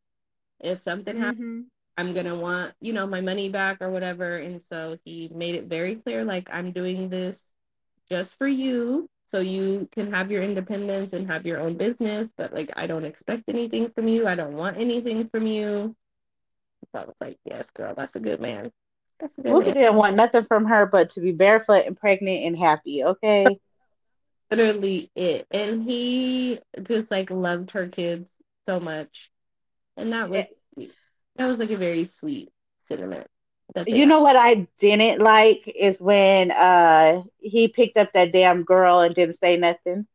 if 0.59 0.83
something 0.83 1.15
mm-hmm. 1.15 1.23
happens, 1.23 1.65
I'm 2.01 2.15
gonna 2.15 2.35
want, 2.35 2.73
you 2.81 2.93
know, 2.93 3.05
my 3.05 3.21
money 3.21 3.49
back 3.49 3.77
or 3.79 3.91
whatever. 3.91 4.37
And 4.37 4.61
so 4.69 4.97
he 5.05 5.29
made 5.33 5.53
it 5.53 5.65
very 5.65 5.95
clear, 5.97 6.25
like, 6.25 6.49
I'm 6.51 6.71
doing 6.71 7.09
this 7.09 7.39
just 8.09 8.35
for 8.39 8.47
you. 8.47 9.07
So 9.27 9.39
you 9.39 9.87
can 9.91 10.11
have 10.11 10.31
your 10.31 10.41
independence 10.41 11.13
and 11.13 11.29
have 11.29 11.45
your 11.45 11.59
own 11.59 11.77
business, 11.77 12.27
but 12.37 12.53
like 12.53 12.71
I 12.75 12.87
don't 12.87 13.05
expect 13.05 13.43
anything 13.47 13.91
from 13.91 14.07
you. 14.07 14.27
I 14.27 14.35
don't 14.35 14.55
want 14.55 14.77
anything 14.77 15.29
from 15.29 15.45
you. 15.45 15.95
So 16.91 16.99
I 16.99 17.05
was 17.05 17.15
like, 17.21 17.37
yes, 17.45 17.69
girl, 17.69 17.93
that's 17.95 18.15
a 18.15 18.19
good 18.19 18.41
man. 18.41 18.71
Luca 19.37 19.71
didn't 19.71 19.95
want 19.95 20.17
nothing 20.17 20.43
from 20.43 20.65
her 20.65 20.87
but 20.87 21.09
to 21.09 21.21
be 21.21 21.31
barefoot 21.31 21.85
and 21.85 21.95
pregnant 21.95 22.45
and 22.45 22.57
happy. 22.57 23.03
Okay. 23.05 23.59
Literally 24.51 25.11
it, 25.15 25.45
and 25.51 25.83
he 25.83 26.59
just 26.83 27.09
like 27.11 27.29
loved 27.29 27.71
her 27.71 27.87
kids 27.87 28.27
so 28.65 28.81
much, 28.81 29.31
and 29.95 30.11
that 30.11 30.29
was 30.29 30.39
yeah. 30.39 30.45
That 31.41 31.47
was 31.47 31.59
like 31.59 31.71
a 31.71 31.77
very 31.77 32.05
sweet 32.05 32.51
sentiment. 32.77 33.27
You 33.85 34.05
know 34.05 34.21
what 34.21 34.35
I 34.35 34.67
didn't 34.79 35.21
like 35.21 35.67
is 35.67 35.99
when 35.99 36.51
uh 36.51 37.23
he 37.39 37.67
picked 37.67 37.97
up 37.97 38.13
that 38.13 38.31
damn 38.31 38.63
girl 38.63 38.99
and 38.99 39.13
didn't 39.15 39.37
say 39.37 39.57
nothing. 39.57 40.07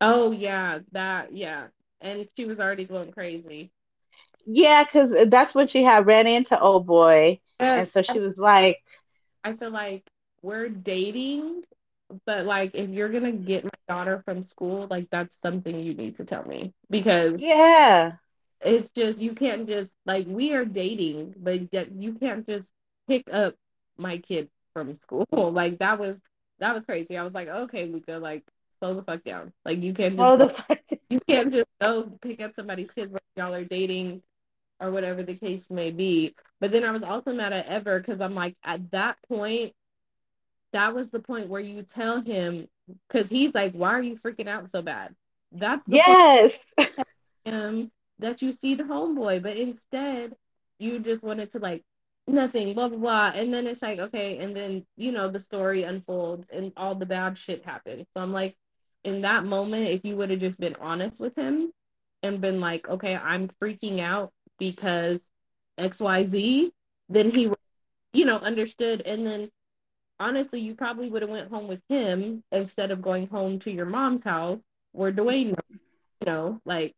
Oh 0.00 0.30
yeah, 0.32 0.80
that 0.92 1.32
yeah, 1.32 1.68
and 2.00 2.28
she 2.36 2.44
was 2.46 2.60
already 2.60 2.84
going 2.84 3.12
crazy. 3.12 3.72
Yeah, 4.46 4.84
because 4.84 5.10
that's 5.28 5.54
when 5.54 5.66
she 5.68 5.82
had 5.82 6.06
ran 6.06 6.26
into 6.26 6.58
old 6.58 6.86
boy, 6.86 7.40
and 7.74 7.88
so 7.88 8.02
she 8.02 8.18
was 8.18 8.36
like, 8.36 8.78
I 9.44 9.52
feel 9.54 9.70
like 9.70 10.10
we're 10.42 10.68
dating, 10.68 11.64
but 12.26 12.44
like 12.46 12.74
if 12.74 12.90
you're 12.90 13.08
gonna 13.08 13.32
get 13.32 13.64
my 13.64 13.70
daughter 13.88 14.22
from 14.24 14.42
school, 14.42 14.86
like 14.90 15.08
that's 15.10 15.36
something 15.40 15.78
you 15.80 15.94
need 15.94 16.16
to 16.16 16.24
tell 16.24 16.44
me 16.44 16.74
because 16.90 17.42
yeah, 17.42 18.18
it's 18.62 18.90
just 18.90 19.18
you 19.18 19.34
can't 19.34 19.68
just 19.68 19.90
like 20.06 20.26
we 20.28 20.54
are 20.54 20.64
dating, 20.64 21.34
but 21.38 21.72
yet 21.72 21.92
you 21.92 22.14
can't 22.14 22.46
just 22.46 22.68
pick 23.08 23.24
up 23.32 23.54
my 23.96 24.18
kid 24.18 24.48
from 24.72 24.94
school. 24.96 25.26
Like 25.32 25.78
that 25.78 25.98
was 25.98 26.16
that 26.58 26.74
was 26.74 26.84
crazy. 26.84 27.16
I 27.16 27.22
was 27.22 27.34
like, 27.34 27.48
okay, 27.48 27.86
Luca, 27.86 28.18
like 28.18 28.44
slow 28.78 28.94
the 28.94 29.02
fuck 29.02 29.24
down. 29.24 29.52
Like 29.64 29.82
you 29.82 29.94
can't 29.94 30.14
slow 30.14 30.36
just, 30.36 30.56
the 30.56 30.62
fuck 30.62 30.86
down. 30.88 30.98
you 31.08 31.20
can't 31.28 31.52
just 31.52 31.68
go 31.80 32.12
pick 32.20 32.40
up 32.40 32.52
somebody's 32.54 32.90
kid 32.94 33.10
when 33.10 33.20
y'all 33.36 33.54
are 33.54 33.64
dating 33.64 34.22
or 34.80 34.90
whatever 34.90 35.22
the 35.22 35.36
case 35.36 35.64
may 35.70 35.90
be. 35.90 36.34
But 36.60 36.72
then 36.72 36.84
I 36.84 36.90
was 36.90 37.02
also 37.02 37.32
mad 37.32 37.52
at 37.52 37.66
Ever 37.66 38.00
because 38.00 38.20
I'm 38.20 38.34
like, 38.34 38.56
at 38.64 38.90
that 38.92 39.16
point, 39.28 39.74
that 40.72 40.94
was 40.94 41.08
the 41.08 41.20
point 41.20 41.48
where 41.48 41.60
you 41.60 41.82
tell 41.82 42.20
him 42.20 42.68
because 43.08 43.28
he's 43.28 43.54
like, 43.54 43.72
why 43.72 43.90
are 43.90 44.02
you 44.02 44.16
freaking 44.16 44.48
out 44.48 44.70
so 44.70 44.82
bad? 44.82 45.14
That's 45.52 45.82
yes. 45.86 46.62
Um, 47.46 47.90
that 48.20 48.42
you 48.42 48.52
see 48.52 48.74
the 48.74 48.84
homeboy, 48.84 49.42
but 49.42 49.56
instead 49.56 50.34
you 50.78 50.98
just 50.98 51.22
wanted 51.22 51.50
to 51.52 51.58
like 51.58 51.84
nothing, 52.26 52.74
blah 52.74 52.88
blah 52.88 52.98
blah, 52.98 53.32
and 53.34 53.52
then 53.52 53.66
it's 53.66 53.82
like 53.82 53.98
okay, 53.98 54.38
and 54.38 54.54
then 54.56 54.86
you 54.96 55.12
know 55.12 55.30
the 55.30 55.40
story 55.40 55.82
unfolds 55.82 56.46
and 56.52 56.72
all 56.76 56.94
the 56.94 57.06
bad 57.06 57.36
shit 57.38 57.64
happens. 57.64 58.06
So 58.14 58.22
I'm 58.22 58.32
like, 58.32 58.56
in 59.04 59.22
that 59.22 59.44
moment, 59.44 59.88
if 59.88 60.04
you 60.04 60.16
would 60.16 60.30
have 60.30 60.40
just 60.40 60.58
been 60.58 60.76
honest 60.80 61.20
with 61.20 61.36
him 61.36 61.72
and 62.22 62.40
been 62.40 62.60
like, 62.60 62.88
okay, 62.88 63.16
I'm 63.16 63.50
freaking 63.62 64.00
out 64.00 64.32
because 64.58 65.20
XYZ, 65.78 66.70
then 67.08 67.30
he, 67.30 67.50
you 68.12 68.24
know, 68.24 68.36
understood. 68.36 69.00
And 69.02 69.26
then 69.26 69.50
honestly, 70.18 70.60
you 70.60 70.74
probably 70.74 71.08
would 71.10 71.22
have 71.22 71.30
went 71.30 71.50
home 71.50 71.66
with 71.66 71.80
him 71.88 72.44
instead 72.52 72.90
of 72.90 73.02
going 73.02 73.26
home 73.28 73.58
to 73.60 73.72
your 73.72 73.86
mom's 73.86 74.22
house 74.22 74.60
where 74.92 75.12
Dwayne, 75.12 75.56
you 75.70 76.26
know, 76.26 76.60
like, 76.64 76.94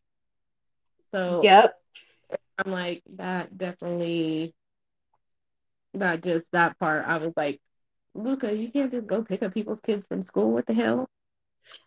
so. 1.13 1.41
Yep. 1.43 1.79
I'm 2.59 2.73
like, 2.73 3.03
that 3.17 3.57
definitely, 3.57 4.55
that 5.95 6.23
just, 6.23 6.47
that 6.53 6.79
part, 6.79 7.05
I 7.07 7.19
was 7.19 7.33
like, 7.37 7.61
Luca, 8.15 8.55
you 8.55 8.71
can't 8.71 8.93
just 8.93 9.07
go 9.07 9.23
pick 9.23 9.43
up 9.43 9.55
people's 9.55 9.81
kids 9.81 10.05
from 10.09 10.23
school. 10.23 10.53
What 10.53 10.67
the 10.67 10.75
hell? 10.75 11.09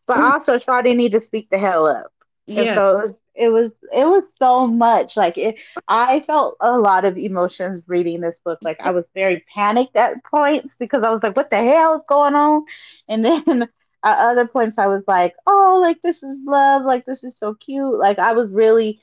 But 0.07 0.19
also, 0.19 0.57
Shawty 0.57 0.95
need 0.95 1.11
to 1.11 1.23
speak 1.23 1.49
the 1.49 1.59
hell 1.59 1.85
up. 1.85 2.11
Yeah. 2.47 2.61
And 2.61 2.75
so 2.75 2.89
it 2.89 3.03
was 3.03 3.13
it 3.35 3.49
was 3.49 3.71
it 3.93 4.05
was 4.05 4.23
so 4.39 4.65
much 4.65 5.17
like 5.17 5.37
it 5.37 5.59
i 5.87 6.21
felt 6.21 6.55
a 6.61 6.77
lot 6.77 7.05
of 7.05 7.17
emotions 7.17 7.83
reading 7.87 8.21
this 8.21 8.37
book 8.43 8.57
like 8.61 8.79
i 8.79 8.91
was 8.91 9.07
very 9.13 9.43
panicked 9.53 9.95
at 9.95 10.23
points 10.23 10.75
because 10.79 11.03
i 11.03 11.09
was 11.09 11.21
like 11.21 11.35
what 11.35 11.49
the 11.49 11.57
hell 11.57 11.95
is 11.95 12.03
going 12.07 12.33
on 12.33 12.63
and 13.09 13.23
then 13.25 13.63
at 14.03 14.17
other 14.17 14.47
points 14.47 14.77
i 14.77 14.87
was 14.87 15.03
like 15.07 15.35
oh 15.47 15.77
like 15.81 16.01
this 16.01 16.23
is 16.23 16.37
love 16.45 16.83
like 16.83 17.05
this 17.05 17.23
is 17.23 17.35
so 17.37 17.53
cute 17.53 17.99
like 17.99 18.19
i 18.19 18.31
was 18.31 18.47
really 18.49 19.01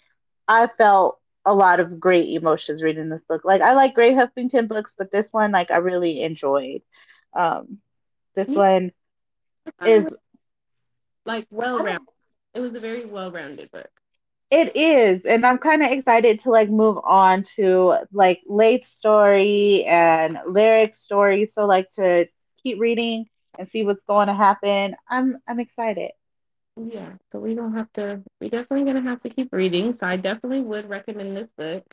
i 0.52 0.68
felt 0.78 1.18
a 1.46 1.54
lot 1.54 1.80
of 1.80 2.00
great 2.00 2.28
emotions 2.34 2.82
reading 2.82 3.08
this 3.08 3.22
book 3.28 3.42
like 3.44 3.62
i 3.62 3.72
like 3.74 3.94
Grey 3.94 4.12
Huffington 4.14 4.68
books 4.68 4.92
but 4.98 5.10
this 5.10 5.28
one 5.32 5.52
like 5.52 5.70
i 5.70 5.76
really 5.78 6.22
enjoyed 6.22 6.82
um 7.36 7.78
this 8.34 8.48
one 8.54 8.92
is 9.84 10.06
like 11.26 11.46
well 11.50 11.80
rounded 11.80 12.08
it 12.54 12.60
was 12.60 12.74
a 12.74 12.80
very 12.80 13.04
well 13.04 13.30
rounded 13.32 13.70
book 13.70 13.90
it 14.50 14.76
is, 14.76 15.24
and 15.24 15.44
I'm 15.46 15.58
kind 15.58 15.82
of 15.82 15.90
excited 15.90 16.40
to 16.40 16.50
like 16.50 16.68
move 16.70 16.98
on 17.04 17.42
to 17.56 17.96
like 18.12 18.40
late 18.46 18.84
story 18.84 19.84
and 19.86 20.38
Lyric 20.46 20.94
story. 20.94 21.46
So 21.46 21.66
like 21.66 21.90
to 21.96 22.26
keep 22.62 22.78
reading 22.80 23.26
and 23.58 23.68
see 23.68 23.84
what's 23.84 24.02
going 24.06 24.28
to 24.28 24.34
happen. 24.34 24.94
I'm 25.10 25.38
I'm 25.48 25.60
excited. 25.60 26.12
Yeah, 26.76 27.16
so 27.30 27.38
we 27.38 27.54
don't 27.54 27.74
have 27.74 27.92
to. 27.94 28.22
We 28.40 28.48
definitely 28.48 28.84
gonna 28.84 29.02
have 29.08 29.22
to 29.22 29.28
keep 29.30 29.52
reading. 29.52 29.92
So 29.94 30.06
I 30.06 30.16
definitely 30.16 30.60
would 30.62 30.88
recommend 30.88 31.36
this 31.36 31.48
book. 31.56 31.84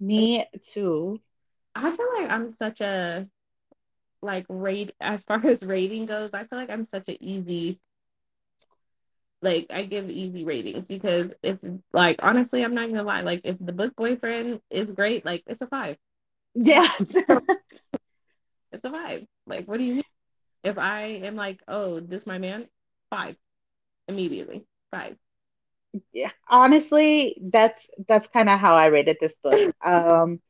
Me 0.00 0.46
too. 0.62 1.20
I 1.74 1.94
feel 1.96 2.06
like 2.18 2.30
I'm 2.30 2.50
such 2.52 2.80
a 2.80 3.28
like 4.22 4.46
rate 4.48 4.94
as 5.00 5.22
far 5.24 5.44
as 5.46 5.62
rating 5.62 6.06
goes. 6.06 6.34
I 6.34 6.44
feel 6.44 6.58
like 6.58 6.70
I'm 6.70 6.84
such 6.84 7.08
an 7.08 7.16
easy 7.20 7.80
like 9.42 9.66
I 9.70 9.84
give 9.84 10.10
easy 10.10 10.44
ratings 10.44 10.86
because 10.86 11.30
if 11.42 11.58
like 11.92 12.16
honestly 12.22 12.62
I'm 12.64 12.74
not 12.74 12.88
gonna 12.88 13.02
lie 13.02 13.22
like 13.22 13.42
if 13.44 13.56
the 13.60 13.72
book 13.72 13.94
boyfriend 13.96 14.60
is 14.70 14.90
great 14.90 15.24
like 15.24 15.42
it's 15.46 15.62
a 15.62 15.66
five 15.66 15.96
yeah 16.54 16.88
it's 18.72 18.84
a 18.84 18.90
five 18.90 19.26
like 19.46 19.66
what 19.66 19.78
do 19.78 19.84
you 19.84 19.94
mean 19.96 20.02
if 20.64 20.78
I 20.78 21.02
am 21.24 21.36
like 21.36 21.60
oh 21.68 22.00
this 22.00 22.26
my 22.26 22.38
man 22.38 22.66
five 23.10 23.36
immediately 24.08 24.66
five 24.90 25.16
yeah 26.12 26.30
honestly 26.48 27.36
that's 27.52 27.86
that's 28.08 28.26
kind 28.26 28.48
of 28.48 28.58
how 28.58 28.74
I 28.74 28.86
rated 28.86 29.16
this 29.20 29.34
book 29.42 29.62
um 29.84 30.40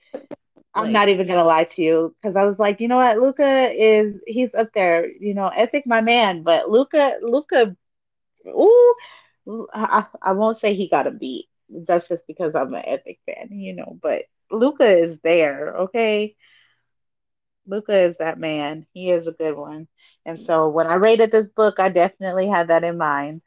I'm 0.75 0.93
like, 0.93 0.93
not 0.93 1.09
even 1.09 1.27
gonna 1.27 1.45
lie 1.45 1.65
to 1.65 1.83
you 1.83 2.15
because 2.21 2.37
I 2.37 2.45
was 2.45 2.59
like, 2.59 2.81
you 2.81 2.89
know 2.89 2.97
what, 2.97 3.19
Luca 3.19 3.71
is 3.75 4.21
he's 4.27 4.55
up 4.55 4.69
there, 4.75 5.07
you 5.21 5.35
know, 5.35 5.49
Ethic 5.49 5.87
my 5.87 6.01
man, 6.01 6.43
but 6.43 6.71
Luca 6.71 7.15
Luca 7.23 7.77
ooh, 8.47 8.95
I, 9.75 10.05
I 10.23 10.33
won't 10.33 10.59
say 10.59 10.75
he 10.75 10.89
got 10.89 11.07
a 11.07 11.11
beat. 11.11 11.47
That's 11.69 12.09
just 12.09 12.27
because 12.27 12.55
I'm 12.55 12.75
an 12.75 12.83
Ethic 12.87 13.19
fan, 13.27 13.49
you 13.59 13.75
know. 13.75 13.99
But 14.03 14.23
Luca 14.51 14.87
is 14.87 15.19
there, 15.23 15.75
okay. 15.83 16.37
Luca 17.67 17.97
is 17.99 18.17
that 18.19 18.39
man. 18.39 18.87
He 18.93 19.11
is 19.11 19.27
a 19.27 19.33
good 19.33 19.57
one. 19.57 19.89
And 20.27 20.39
so 20.39 20.69
when 20.69 20.87
I 20.87 20.95
rated 20.95 21.33
this 21.33 21.47
book, 21.47 21.81
I 21.81 21.89
definitely 21.89 22.49
had 22.49 22.69
that 22.69 22.85
in 22.85 22.99
mind. 22.99 23.43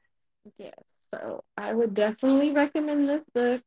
Yes. 0.57 0.73
So 1.11 1.43
I 1.57 1.73
would 1.73 1.93
definitely 1.93 2.51
recommend 2.51 3.07
this 3.07 3.23
book. 3.33 3.61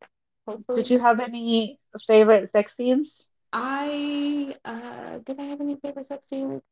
Hopefully. 0.46 0.82
Did 0.82 0.90
you 0.90 0.98
have 0.98 1.20
any 1.20 1.78
favorite 2.06 2.50
sex 2.52 2.76
scenes? 2.76 3.24
I 3.52 4.54
uh 4.64 5.18
did 5.24 5.40
I 5.40 5.44
have 5.44 5.60
any 5.60 5.76
favorite 5.76 6.06
sex 6.06 6.28
scenes? 6.28 6.62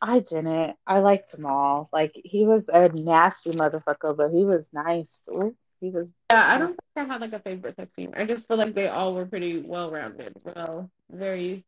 I 0.00 0.20
didn't. 0.20 0.76
I 0.86 0.98
liked 0.98 1.32
them 1.32 1.46
all. 1.46 1.88
Like 1.92 2.12
he 2.14 2.44
was 2.44 2.64
a 2.68 2.88
nasty 2.88 3.50
motherfucker, 3.50 4.16
but 4.16 4.30
he 4.30 4.44
was 4.44 4.68
nice. 4.72 5.14
Ooh, 5.30 5.54
he 5.80 5.90
was. 5.90 6.06
Yeah, 6.30 6.44
I 6.54 6.58
don't 6.58 6.68
think 6.68 6.80
I 6.96 7.04
had 7.04 7.20
like 7.20 7.32
a 7.32 7.40
favorite 7.40 7.76
sex 7.76 7.94
scene. 7.94 8.12
I 8.16 8.24
just 8.24 8.46
feel 8.46 8.56
like 8.56 8.74
they 8.74 8.88
all 8.88 9.14
were 9.14 9.26
pretty 9.26 9.60
well 9.60 9.90
rounded. 9.90 10.34
Well, 10.44 10.90
very. 11.10 11.64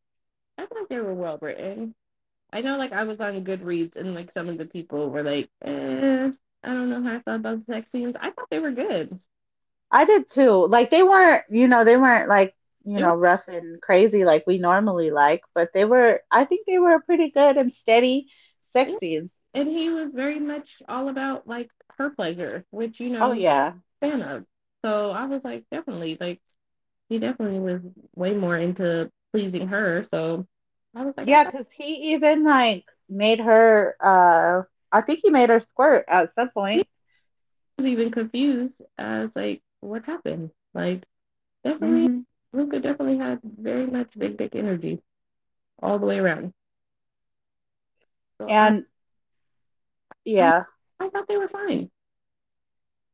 I 0.59 0.67
thought 0.67 0.89
they 0.89 0.99
were 0.99 1.15
well 1.15 1.39
written. 1.41 1.95
I 2.53 2.63
know, 2.63 2.77
like 2.79 2.93
I 2.93 3.05
was 3.05 3.21
on 3.21 3.45
Goodreads, 3.45 3.97
and 3.97 4.15
like 4.15 4.33
some 4.33 4.49
of 4.49 4.59
the 4.59 4.67
people 4.67 5.11
were 5.11 5.23
like, 5.23 5.51
eh, 5.63 6.31
I 6.65 6.69
don't 6.75 6.91
know 6.91 7.03
how 7.03 7.17
I 7.17 7.23
felt 7.23 7.41
about 7.41 7.67
the 7.67 7.73
sex 7.75 7.91
scenes. 7.93 8.17
I 8.19 8.31
thought 8.31 8.49
they 8.51 8.59
were 8.61 8.73
good. 8.73 9.19
I 9.91 10.05
did 10.05 10.29
too. 10.29 10.67
Like 10.69 10.91
they 10.91 11.03
weren't, 11.03 11.45
you 11.51 11.67
know, 11.69 11.85
they 11.85 11.97
weren't 11.97 12.29
like 12.29 12.55
you 12.85 13.01
know, 13.01 13.15
rough 13.15 13.43
and 13.49 13.81
crazy 13.83 14.25
like 14.25 14.45
we 14.47 14.59
normally 14.59 15.11
like, 15.11 15.43
but 15.55 15.73
they 15.75 15.85
were 15.85 16.23
I 16.31 16.45
think 16.45 16.67
they 16.67 16.79
were 16.79 17.01
pretty 17.01 17.31
good 17.31 17.57
and 17.57 17.73
steady 17.73 18.29
sex 18.63 18.95
scenes. 18.99 19.35
And 19.55 19.69
he 19.69 19.91
was 19.91 20.11
very 20.13 20.39
much 20.39 20.83
all 20.89 21.09
about 21.09 21.47
like 21.47 21.71
her 21.97 22.11
pleasure, 22.11 22.65
which 22.71 23.01
you 23.01 23.11
know 23.11 23.31
Oh 23.31 23.33
yeah. 23.33 23.75
fan 24.01 24.23
of. 24.23 24.47
So 24.85 25.11
I 25.11 25.27
was 25.27 25.45
like 25.45 25.65
definitely 25.71 26.17
like 26.21 26.41
he 27.11 27.19
definitely 27.19 27.61
was 27.61 27.83
way 28.17 28.35
more 28.35 28.57
into 28.59 29.11
pleasing 29.33 29.69
her. 29.69 30.07
So 30.13 30.47
I 30.99 31.05
was 31.05 31.15
like 31.17 31.29
Yeah, 31.29 31.45
because 31.45 31.67
he 31.77 32.13
even 32.15 32.45
like 32.45 32.85
made 33.09 33.39
her 33.41 33.97
uh 34.01 34.63
I 34.91 35.01
think 35.03 35.21
he 35.23 35.31
made 35.31 35.49
her 35.51 35.61
squirt 35.61 36.05
at 36.09 36.35
some 36.35 36.51
point. 36.51 36.87
He 37.77 37.83
was 37.83 37.93
even 37.93 38.11
confused 38.11 38.83
as 38.99 39.31
like 39.37 39.63
what 39.81 40.05
happened. 40.05 40.51
Like 40.75 41.05
definitely 41.65 42.09
mm-hmm. 42.09 42.59
Luca 42.59 42.81
definitely 42.81 43.19
had 43.19 43.39
very 43.45 43.87
much 43.87 44.11
big 44.19 44.39
dick 44.39 44.57
energy 44.57 45.01
all 45.81 46.01
the 46.01 46.07
way 46.07 46.19
around. 46.19 46.53
So 48.41 48.49
and 48.49 48.85
I, 50.11 50.17
yeah, 50.25 50.65
I, 50.99 51.07
I, 51.07 51.09
thought 51.11 51.29
they 51.29 51.37
were 51.37 51.49
fine. 51.49 51.91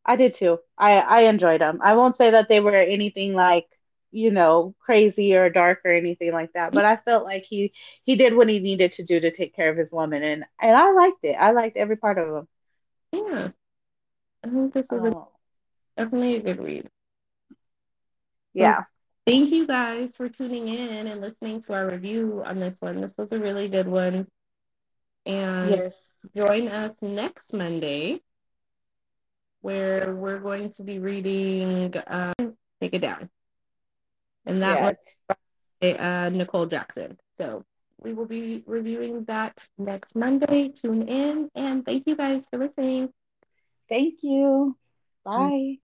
I 0.07 0.17
did 0.17 0.35
too. 0.35 0.59
I 0.79 1.01
I 1.01 1.21
enjoyed 1.23 1.61
them. 1.61 1.81
I 1.83 1.95
won't 1.95 2.17
say 2.17 2.31
that 2.31 2.49
they 2.49 2.61
were 2.61 2.73
anything 2.73 3.35
like 3.35 3.67
you 4.15 4.31
know 4.31 4.75
crazy 4.79 5.37
or 5.37 5.51
dark 5.51 5.81
or 5.85 5.93
anything 5.93 6.33
like 6.33 6.53
that, 6.55 6.73
but 6.73 6.85
I 6.85 6.97
felt 6.97 7.25
like 7.25 7.43
he 7.43 7.73
he 8.03 8.15
did 8.15 8.37
what 8.37 8.49
he 8.49 8.61
needed 8.61 8.93
to 8.93 9.03
do 9.03 9.21
to 9.21 9.31
take 9.31 9.55
care 9.55 9.71
of 9.71 9.77
his 9.77 9.91
woman, 9.91 10.23
and 10.23 10.45
and 10.61 10.77
I 10.77 10.93
liked 10.93 11.25
it. 11.25 11.35
I 11.35 11.51
liked 11.51 11.77
every 11.77 11.97
part 11.97 12.19
of 12.19 12.29
him. 12.29 12.49
Yeah, 13.13 13.49
I 14.45 14.49
think 14.49 14.73
this 14.73 14.87
is 14.91 15.03
a, 15.03 15.15
definitely 15.97 16.37
a 16.37 16.43
good 16.43 16.63
read. 16.63 16.89
Yeah. 18.53 18.85
Thank 19.27 19.53
you 19.53 19.67
guys 19.67 20.11
for 20.17 20.29
tuning 20.29 20.69
in 20.69 21.07
and 21.07 21.21
listening 21.21 21.63
to 21.63 21.73
our 21.73 21.89
review 21.89 22.43
on 22.45 22.61
this 22.61 22.77
one. 22.81 23.01
This 23.01 23.15
was 23.17 23.33
a 23.33 23.39
really 23.39 23.69
good 23.69 23.89
one. 23.89 24.27
And 25.25 25.71
yes. 25.71 25.95
join 26.37 26.69
us 26.69 26.97
next 27.01 27.55
Monday 27.55 28.21
where 29.63 30.15
we're 30.15 30.41
going 30.41 30.73
to 30.73 30.83
be 30.83 30.99
reading 30.99 31.97
uh, 31.97 32.35
Take 32.81 32.93
It 32.93 32.99
Down. 32.99 33.31
And 34.47 34.63
that 34.63 34.81
yes. 34.81 34.97
was 35.31 35.99
uh, 35.99 36.31
Nicole 36.31 36.67
Jackson. 36.67 37.19
So 37.37 37.65
we 38.03 38.13
will 38.13 38.27
be 38.27 38.63
reviewing 38.67 39.25
that 39.25 39.67
next 39.79 40.15
Monday. 40.15 40.69
Tune 40.69 41.09
in 41.09 41.51
and 41.55 41.85
thank 41.85 42.07
you 42.07 42.17
guys 42.17 42.45
for 42.51 42.59
listening. 42.59 43.13
Thank 43.89 44.23
you. 44.23 44.77
Bye. 45.25 45.79